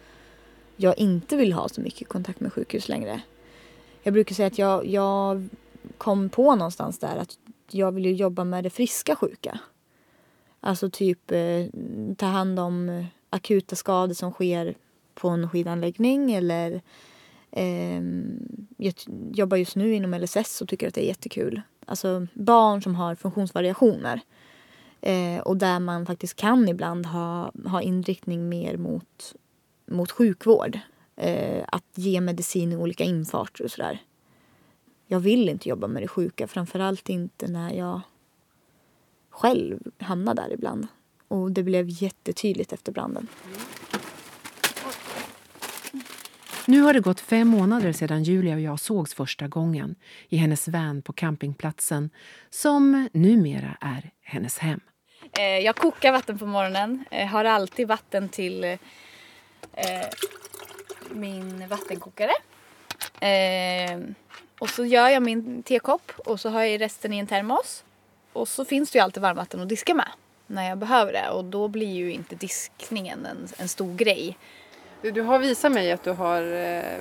jag 0.76 0.98
inte 0.98 1.36
vill 1.36 1.54
ha 1.54 1.70
så 1.70 1.82
mycket 1.82 2.08
kontakt 2.08 2.40
med 2.40 2.54
sjukhus 2.54 2.90
längre. 2.90 3.22
Jag 4.04 4.14
brukar 4.14 4.36
säga 4.36 4.48
att 4.48 4.58
jag, 4.58 4.86
jag 4.86 5.50
kom 5.98 6.30
på 6.30 6.56
någonstans 6.56 7.00
där 7.00 7.18
att 7.18 7.38
jag 7.72 7.92
vill 7.92 8.06
ju 8.06 8.14
jobba 8.14 8.44
med 8.44 8.64
det 8.64 8.70
friska 8.70 9.16
sjuka. 9.16 9.60
Alltså 10.60 10.90
typ 10.90 11.32
eh, 11.32 11.66
ta 12.18 12.26
hand 12.26 12.60
om 12.60 13.06
akuta 13.30 13.76
skador 13.76 14.14
som 14.14 14.32
sker 14.32 14.76
på 15.14 15.30
en 15.30 15.50
skidanläggning 15.50 16.34
eller 16.34 16.82
eh, 17.52 18.02
jag 18.78 18.94
jobbar 19.34 19.58
just 19.58 19.76
nu 19.76 19.94
inom 19.94 20.14
LSS 20.14 20.62
och 20.62 20.68
tycker 20.68 20.88
att 20.88 20.94
det 20.94 21.06
är 21.06 21.08
jättekul. 21.08 21.62
Alltså 21.86 22.28
barn 22.34 22.82
som 22.82 22.96
har 22.96 23.16
funktionsvariationer. 23.16 24.22
Eh, 25.02 25.40
och 25.40 25.58
där 25.58 25.80
man 25.80 26.06
faktiskt 26.06 26.36
kan 26.36 26.68
ibland 26.68 27.06
ha, 27.06 27.52
ha 27.66 27.82
inriktning 27.82 28.50
mer 28.50 28.78
mot, 28.78 29.36
mot 29.86 30.12
sjukvård. 30.12 30.80
Eh, 31.16 31.66
att 31.68 31.86
ge 31.96 32.22
medicin 32.22 32.72
i 32.72 32.76
olika 32.76 33.04
infarter 33.04 33.64
och 33.64 33.72
sådär. 33.72 34.02
Jag 35.08 35.20
vill 35.20 35.50
inte 35.50 35.70
jobba 35.70 35.88
med 35.88 36.04
det 36.04 36.08
sjuka, 36.08 36.48
framförallt 36.48 37.10
inte 37.10 37.48
när 37.48 37.74
jag 37.74 38.02
själv 39.30 39.80
hamnar 39.98 40.34
där 40.34 40.54
ibland. 40.54 40.88
Och 41.28 41.52
det 41.52 41.64
blev 41.64 41.86
jättetydligt 41.90 42.74
efter 42.74 42.92
branden. 42.92 43.28
Nu 46.66 46.82
har 46.82 46.94
det 46.94 47.00
gått 47.00 47.20
fem 47.20 47.48
månader 47.48 47.92
sedan 47.92 48.24
Julia 48.24 48.54
och 48.54 48.62
jag 48.62 48.80
sågs 48.80 49.14
första 49.14 49.48
gången 49.48 49.96
i 50.30 50.38
hennes 50.38 50.68
van 50.68 51.02
på 51.02 51.14
campingplatsen 51.14 52.10
som 52.50 53.10
numera 53.14 53.78
är 53.82 54.12
hennes 54.22 54.58
hem. 54.58 54.80
Eh, 55.38 55.44
jag 55.44 55.76
kokar 55.76 56.12
vatten 56.12 56.40
på 56.40 56.46
morgonen. 56.46 57.06
Jag 57.12 57.28
har 57.28 57.46
alltid 57.46 57.88
vatten 57.88 58.30
till 58.30 58.64
eh, 58.64 58.78
min 61.12 61.68
vattenkokare. 61.68 62.32
Eh, 63.20 64.00
och 64.60 64.70
så 64.70 64.86
gör 64.86 65.10
jag 65.10 65.24
min 65.24 65.64
tekopp 65.64 66.12
och 66.18 66.40
så 66.40 66.50
har 66.50 66.64
jag 66.64 66.82
resten 66.82 67.14
i 67.14 67.20
en 67.20 67.28
termos. 67.28 67.84
Och 68.34 68.48
så 68.48 68.66
finns 68.66 68.92
det 68.92 68.98
ju 68.98 69.04
alltid 69.04 69.24
varmvatten 69.24 69.62
att 69.62 69.70
diska 69.70 69.94
med 69.94 70.10
när 70.48 70.70
jag 70.70 70.78
behöver 70.78 71.14
det 71.14 71.30
och 71.30 71.46
då 71.46 71.68
blir 71.68 71.94
ju 71.94 72.12
inte 72.12 72.36
diskningen 72.36 73.26
en, 73.26 73.48
en 73.58 73.70
stor 73.70 73.96
grej. 73.96 74.38
Du, 75.04 75.12
du 75.12 75.22
har 75.22 75.40
visat 75.40 75.72
mig 75.72 75.92
att 75.92 76.04
du 76.04 76.12
har 76.12 76.42
eh, 76.54 77.00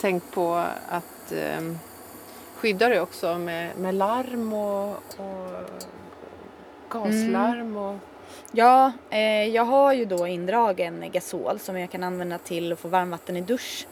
tänkt 0.00 0.30
på 0.30 0.54
att 0.88 1.32
eh, 1.32 1.60
skydda 2.56 2.88
dig 2.88 3.00
också 3.00 3.38
med, 3.38 3.76
med 3.76 3.94
larm 3.94 4.52
och, 4.52 4.90
och 4.90 5.64
gaslarm. 6.88 7.60
Mm. 7.60 7.76
Och... 7.76 7.96
Ja, 8.52 8.92
eh, 9.10 9.46
jag 9.46 9.64
har 9.64 9.92
ju 9.92 10.04
då 10.04 10.26
indragen 10.26 11.10
gasol 11.12 11.58
som 11.58 11.78
jag 11.78 11.90
kan 11.90 12.02
använda 12.02 12.38
till 12.38 12.72
att 12.72 12.78
få 12.78 12.88
varmvatten 12.88 13.36
i 13.36 13.40
dusch 13.40 13.86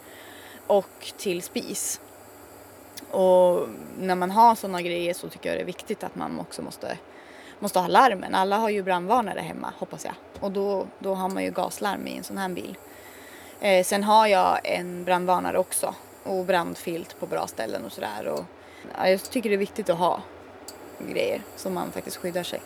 och 0.66 1.12
till 1.16 1.42
spis. 1.42 2.00
Och 3.11 3.68
när 3.98 4.14
man 4.14 4.31
har 4.31 4.55
sådana 4.55 4.83
grejer 4.83 5.14
så 5.14 5.28
tycker 5.28 5.48
jag 5.48 5.59
det 5.59 5.62
är 5.62 5.66
viktigt 5.66 6.05
att 6.05 6.14
man 6.14 6.40
också 6.40 6.62
måste, 6.62 6.98
måste 7.59 7.78
ha 7.78 7.88
larmen. 7.88 8.35
Alla 8.35 8.57
har 8.57 8.68
ju 8.68 8.83
brandvarnare 8.83 9.40
hemma 9.40 9.72
hoppas 9.78 10.05
jag. 10.05 10.14
Och 10.40 10.52
då, 10.52 10.87
då 10.98 11.14
har 11.14 11.28
man 11.28 11.44
ju 11.44 11.50
gaslarm 11.50 12.07
i 12.07 12.16
en 12.16 12.24
sån 12.24 12.38
här 12.38 12.48
bil. 12.48 12.76
Eh, 13.62 13.85
sen 13.85 14.05
har 14.05 14.27
jag 14.27 14.61
en 14.64 15.05
brandvarnare 15.05 15.59
också 15.59 15.94
och 16.22 16.44
brandfilt 16.44 17.20
på 17.20 17.27
bra 17.27 17.46
ställen 17.46 17.85
och 17.85 17.92
sådär. 17.92 18.27
Och, 18.27 18.44
ja, 18.96 19.09
jag 19.09 19.22
tycker 19.22 19.51
det 19.51 19.57
är 19.57 19.59
viktigt 19.59 19.90
att 19.90 19.98
ha 19.98 20.22
grejer 20.98 21.42
så 21.57 21.70
man 21.70 21.92
faktiskt 21.92 22.16
skyddar 22.16 22.42
sig. 22.42 22.61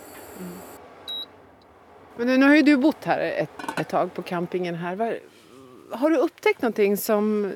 Men 2.17 2.27
nu, 2.27 2.37
nu 2.37 2.47
har 2.47 2.55
ju 2.55 2.63
du 2.63 2.77
bott 2.77 3.05
här 3.05 3.19
ett, 3.19 3.51
ett 3.81 3.89
tag 3.89 4.15
på 4.15 4.23
campingen 4.23 4.75
här. 4.75 4.97
Var, 4.97 5.19
har 5.91 6.11
du 6.11 6.17
upptäckt 6.17 6.63
någonting 6.63 6.97
som 6.97 7.53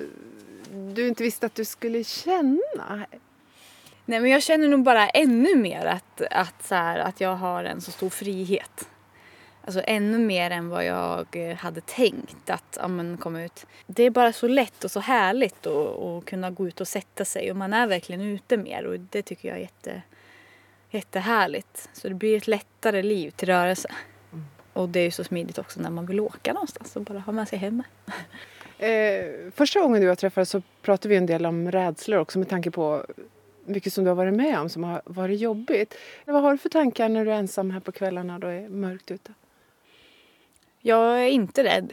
du 0.72 1.09
inte 1.09 1.22
visste 1.22 1.46
att 1.46 1.55
du 1.55 1.64
skulle 1.64 2.05
känna? 2.05 3.07
Nej 4.05 4.20
men 4.20 4.31
jag 4.31 4.42
känner 4.42 4.68
nog 4.68 4.83
bara 4.83 5.09
ännu 5.09 5.57
mer 5.57 5.87
att, 5.87 6.22
att, 6.31 6.66
så 6.66 6.74
här, 6.74 6.98
att 6.98 7.20
jag 7.20 7.35
har 7.35 7.64
en 7.64 7.81
så 7.81 7.90
stor 7.90 8.11
frihet. 8.11 8.88
Alltså 9.70 9.83
ännu 9.87 10.18
mer 10.18 10.50
än 10.50 10.68
vad 10.68 10.85
jag 10.85 11.26
eh, 11.33 11.56
hade 11.56 11.80
tänkt 11.80 12.50
att 12.50 12.78
ja, 12.80 12.88
men, 12.88 13.16
komma 13.16 13.42
ut. 13.42 13.66
Det 13.87 14.02
är 14.02 14.11
bara 14.11 14.33
så 14.33 14.48
lätt 14.48 14.85
och 14.85 14.90
så 14.90 15.00
härligt 15.00 15.66
att, 15.66 16.24
kunna 16.24 16.50
gå 16.50 16.68
ut 16.68 16.80
och 16.80 16.88
sätta 16.88 17.24
sig 17.24 17.50
och 17.50 17.56
man 17.56 17.72
är 17.72 17.87
verkligen 17.87 18.20
ute 18.20 18.56
mer 18.56 18.85
och 18.85 19.00
det 19.00 19.22
tycker 19.22 19.48
jag 19.48 19.56
är 19.56 19.61
jätte, 19.61 20.02
jättehärligt. 20.90 21.88
Så 21.92 22.09
det 22.09 22.14
blir 22.14 22.37
ett 22.37 22.46
lättare 22.46 23.02
liv 23.02 23.30
till 23.30 23.48
rörelse. 23.48 23.88
Och 24.72 24.88
det 24.88 25.00
är 25.00 25.04
ju 25.04 25.11
så 25.11 25.24
smidigt 25.24 25.59
också 25.59 25.80
när 25.80 25.90
man 25.90 26.06
vill 26.06 26.20
åka 26.20 26.52
någonstans 26.52 26.96
och 26.96 27.02
bara 27.02 27.18
ha 27.18 27.33
med 27.33 27.48
sig 27.48 27.59
hemma. 27.59 27.85
Eh, 28.78 29.50
första 29.54 29.80
gången 29.80 30.00
du 30.00 30.06
och 30.06 30.11
jag 30.11 30.18
träffades 30.18 30.50
så 30.50 30.62
pratade 30.83 31.09
vi 31.09 31.16
en 31.16 31.26
del 31.26 31.46
om 31.46 31.70
rädslor 31.72 32.18
också 32.18 32.38
med 32.38 32.48
tanke 32.48 32.70
på 32.70 33.06
mycket 33.64 33.92
som 33.92 34.04
du 34.04 34.11
har 34.11 34.14
varit 34.14 34.35
med 34.35 34.59
om 34.59 34.68
som 34.68 34.85
har 34.85 35.02
varit 35.04 35.40
jobbigt. 35.40 35.94
Vad 36.24 36.42
har 36.42 36.52
du 36.52 36.59
för 36.59 36.68
tankar 36.68 37.09
när 37.09 37.24
du 37.24 37.33
är 37.33 37.37
ensam 37.37 37.70
här 37.70 37.80
på 37.80 37.92
kvällarna 37.92 38.35
och 38.35 38.40
det 38.40 38.52
är 38.52 38.68
mörkt 38.68 39.11
ute? 39.11 39.33
Jag 40.80 41.24
är 41.24 41.28
inte 41.28 41.64
rädd. 41.64 41.92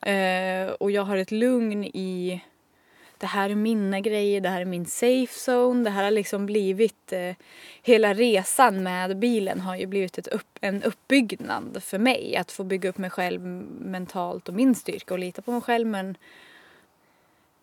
Eh, 0.00 0.72
och 0.72 0.90
jag 0.90 1.02
har 1.02 1.16
ett 1.16 1.30
lugn 1.30 1.84
i 1.84 2.40
det 3.18 3.26
här 3.26 3.50
är 3.50 3.54
mina 3.54 4.00
grejer, 4.00 4.40
det 4.40 4.48
här 4.48 4.60
är 4.60 4.64
min 4.64 4.86
safe 4.86 5.50
zone. 5.50 5.84
Det 5.84 5.90
här 5.90 6.04
har 6.04 6.10
liksom 6.10 6.46
blivit, 6.46 7.12
eh, 7.12 7.34
hela 7.82 8.14
resan 8.14 8.82
med 8.82 9.18
bilen 9.18 9.60
har 9.60 9.76
ju 9.76 9.86
blivit 9.86 10.18
ett 10.18 10.26
upp, 10.26 10.58
en 10.60 10.82
uppbyggnad 10.82 11.82
för 11.82 11.98
mig. 11.98 12.36
Att 12.36 12.52
få 12.52 12.64
bygga 12.64 12.88
upp 12.88 12.98
mig 12.98 13.10
själv 13.10 13.40
mentalt 13.80 14.48
och 14.48 14.54
min 14.54 14.74
styrka 14.74 15.14
och 15.14 15.20
lita 15.20 15.42
på 15.42 15.52
mig 15.52 15.60
själv 15.60 15.86
men 15.86 16.16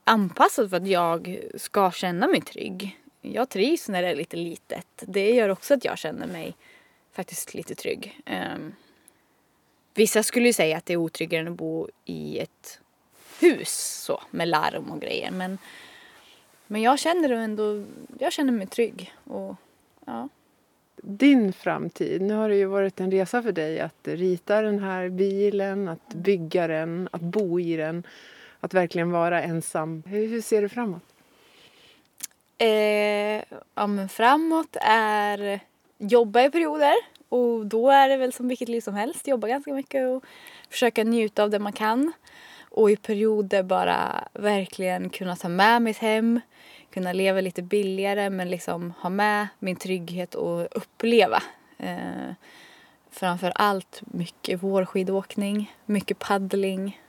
anpassad 0.04 0.70
för 0.70 0.78
att 0.78 0.88
jag 0.88 1.40
ska 1.58 1.92
känna 1.92 2.28
mig 2.28 2.42
trygg. 2.42 3.00
Jag 3.22 3.50
trivs 3.50 3.90
när 3.90 4.02
det 4.02 4.08
är 4.08 4.16
lite 4.16 4.38
litet. 4.38 5.04
Det 5.08 5.32
gör 5.32 5.50
också 5.50 5.74
att 5.74 5.86
jag 5.86 5.98
känner 5.98 6.28
mig 6.28 6.56
faktiskt 7.14 7.54
lite 7.54 7.76
trygg. 7.76 8.20
Um, 8.56 8.76
vissa 9.96 10.24
skulle 10.24 10.48
ju 10.48 10.54
säga 10.54 10.78
att 10.78 10.86
det 10.86 10.94
är 10.94 10.98
otryggare 10.98 11.42
än 11.42 11.48
att 11.48 11.54
bo 11.54 11.88
i 12.06 12.40
ett 12.40 12.80
hus 13.40 14.02
så, 14.06 14.22
med 14.32 14.48
larm 14.48 14.92
och 14.92 15.02
grejer. 15.02 15.32
Men, 15.32 15.58
men 16.68 16.82
jag 16.82 17.00
känner 17.00 17.30
ändå, 17.30 17.84
jag 18.20 18.34
känner 18.34 18.52
mig 18.52 18.68
trygg. 18.68 19.14
Och, 19.24 19.56
ja. 20.06 20.30
Din 21.02 21.54
framtid, 21.54 22.22
nu 22.22 22.34
har 22.34 22.50
det 22.50 22.56
ju 22.56 22.66
varit 22.66 23.00
en 23.00 23.12
resa 23.12 23.44
för 23.44 23.52
dig 23.52 23.80
att 23.80 24.08
rita 24.08 24.62
den 24.62 24.80
här 24.80 25.10
bilen, 25.10 25.88
att 25.88 26.14
bygga 26.14 26.68
den, 26.68 27.10
att 27.12 27.22
bo 27.22 27.60
i 27.60 27.76
den, 27.76 28.04
att 28.60 28.74
verkligen 28.74 29.12
vara 29.12 29.44
ensam. 29.44 30.04
Hur, 30.06 30.28
hur 30.28 30.42
ser 30.42 30.62
du 30.62 30.70
framåt? 30.70 31.04
Eh, 32.58 33.44
ja, 33.76 33.88
men 33.88 34.10
framåt 34.10 34.78
är 34.82 35.60
jobba 35.98 36.44
i 36.44 36.52
perioder 36.52 36.96
och 37.36 37.66
då 37.66 37.90
är 37.90 38.10
det 38.10 38.18
väl 38.18 38.34
som 38.34 38.48
vilket 38.48 38.70
liv 38.70 38.82
som 38.82 38.94
helst. 38.94 39.28
Jobba 39.28 39.48
ganska 39.48 39.74
mycket 39.74 40.08
och 40.08 40.24
försöka 40.70 41.04
njuta 41.04 41.44
av 41.44 41.50
det 41.50 41.60
man 41.60 41.74
kan. 41.74 42.14
Och 42.70 42.92
i 42.92 42.96
perioder 42.96 43.64
bara 43.64 44.28
verkligen 44.34 45.10
kunna 45.10 45.36
ta 45.36 45.50
med 45.50 45.82
mitt 45.82 45.98
hem, 45.98 46.40
kunna 46.90 47.14
leva 47.14 47.42
lite 47.42 47.62
billigare 47.62 48.30
men 48.30 48.50
liksom 48.50 48.94
ha 49.00 49.10
med 49.10 49.48
min 49.60 49.76
trygghet 49.76 50.36
och 50.36 50.68
uppleva. 50.72 51.44
Eh, 51.78 52.34
framför 53.12 53.52
allt 53.56 54.02
mycket 54.06 54.64
vårskidåkning, 54.64 55.76
mycket 55.86 56.20
paddling, 56.20 57.02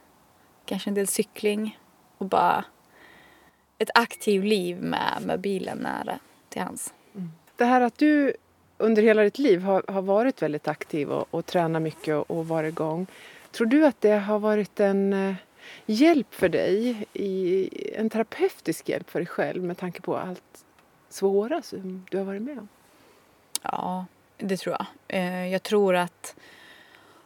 kanske 0.65 0.91
en 0.91 0.95
del 0.95 1.07
cykling 1.07 1.79
och 2.19 2.27
bara 2.27 2.65
ett 3.79 3.91
aktivt 3.95 4.45
liv 4.45 4.83
med, 4.83 5.23
med 5.23 5.41
bilen 5.41 5.79
nära 5.79 6.19
till 6.49 6.63
hands. 6.63 6.95
Mm. 7.15 7.31
Det 7.57 7.65
här 7.65 7.81
att 7.81 7.99
du 7.99 8.37
under 8.79 9.03
hela 9.03 9.23
ditt 9.23 9.39
liv 9.39 9.63
har, 9.63 9.85
har 9.89 10.03
varit 10.03 10.43
väldigt 10.43 10.69
aktiv 10.69 11.11
och, 11.11 11.27
och 11.31 11.47
tränat 11.47 11.83
mycket 11.83 12.15
och, 12.15 12.31
och 12.31 12.49
varit 12.49 12.73
igång. 12.73 13.07
Tror 13.51 13.67
du 13.67 13.87
att 13.87 14.01
det 14.01 14.19
har 14.19 14.39
varit 14.39 14.81
en 14.81 15.13
eh, 15.13 15.35
hjälp 15.87 16.35
för 16.35 16.49
dig, 16.49 17.07
i, 17.13 17.69
en 17.95 18.11
terapeutisk 18.11 18.89
hjälp 18.89 19.11
för 19.11 19.19
dig 19.19 19.27
själv 19.27 19.63
med 19.63 19.79
tanke 19.79 20.01
på 20.01 20.17
allt 20.17 20.65
svåra 21.09 21.63
som 21.63 22.07
du 22.11 22.19
har 22.19 22.25
varit 22.25 22.43
med 22.43 22.59
om? 22.59 22.69
Ja, 23.63 24.07
det 24.37 24.57
tror 24.57 24.77
jag. 24.79 24.87
Eh, 25.09 25.47
jag 25.47 25.63
tror 25.63 25.97
att 25.97 26.37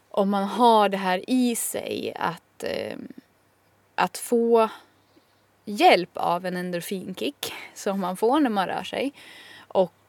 om 0.08 0.30
man 0.30 0.44
har 0.44 0.88
det 0.88 0.96
här 0.96 1.30
i 1.30 1.56
sig 1.56 2.12
att, 2.16 2.64
eh, 2.64 2.98
att 3.94 4.18
få 4.18 4.68
hjälp 5.64 6.10
av 6.14 6.46
en 6.46 6.56
endorfinkick 6.56 7.52
som 7.74 8.00
man 8.00 8.16
får 8.16 8.40
när 8.40 8.50
man 8.50 8.66
rör 8.66 8.82
sig. 8.82 9.12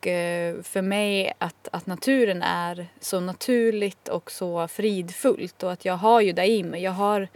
Och 0.02 0.08
eh, 0.08 0.62
för 0.62 0.82
mig 0.82 1.34
att, 1.38 1.68
att 1.72 1.86
naturen 1.86 2.42
är 2.42 2.88
så 3.00 3.20
naturligt 3.20 4.08
och 4.08 4.32
så 4.32 4.68
fridfullt 4.68 5.64
och 5.64 5.72
att 5.72 5.86
jag 5.86 5.98
har 5.98 6.22
ju 6.22 6.32
det 6.32 6.46
i 6.46 6.64
mig. 6.64 6.84
Jag 6.84 6.92
har, 6.92 7.28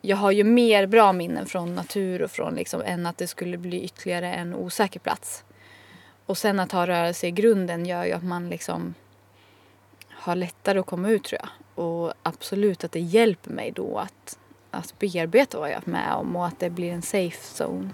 jag 0.00 0.16
har 0.16 0.30
ju 0.30 0.44
mer 0.44 0.86
bra 0.86 1.12
minnen 1.12 1.46
från 1.46 1.74
natur 1.74 2.22
och 2.22 2.30
från 2.30 2.54
liksom, 2.54 2.82
än 2.84 3.06
att 3.06 3.18
det 3.18 3.26
skulle 3.26 3.58
bli 3.58 3.84
ytterligare 3.84 4.34
en 4.34 4.54
osäker 4.54 5.00
plats. 5.00 5.44
Och 6.26 6.38
sen 6.38 6.60
att 6.60 6.72
ha 6.72 6.86
rörelse 6.86 7.26
i 7.26 7.30
grunden 7.30 7.86
gör 7.86 8.04
ju 8.04 8.12
att 8.12 8.24
man 8.24 8.48
liksom 8.48 8.94
har 10.08 10.36
lättare 10.36 10.78
att 10.78 10.86
komma 10.86 11.10
ut 11.10 11.24
tror 11.24 11.40
jag. 11.40 11.84
Och 11.84 12.14
absolut 12.22 12.84
att 12.84 12.92
det 12.92 13.00
hjälper 13.00 13.50
mig 13.50 13.70
då 13.70 13.98
att, 13.98 14.38
att 14.70 14.98
bearbeta 14.98 15.58
vad 15.58 15.70
jag 15.70 15.82
är 15.86 15.90
med 15.90 16.12
om 16.12 16.36
och 16.36 16.46
att 16.46 16.60
det 16.60 16.70
blir 16.70 16.92
en 16.92 17.02
safe 17.02 17.64
zone. 17.64 17.90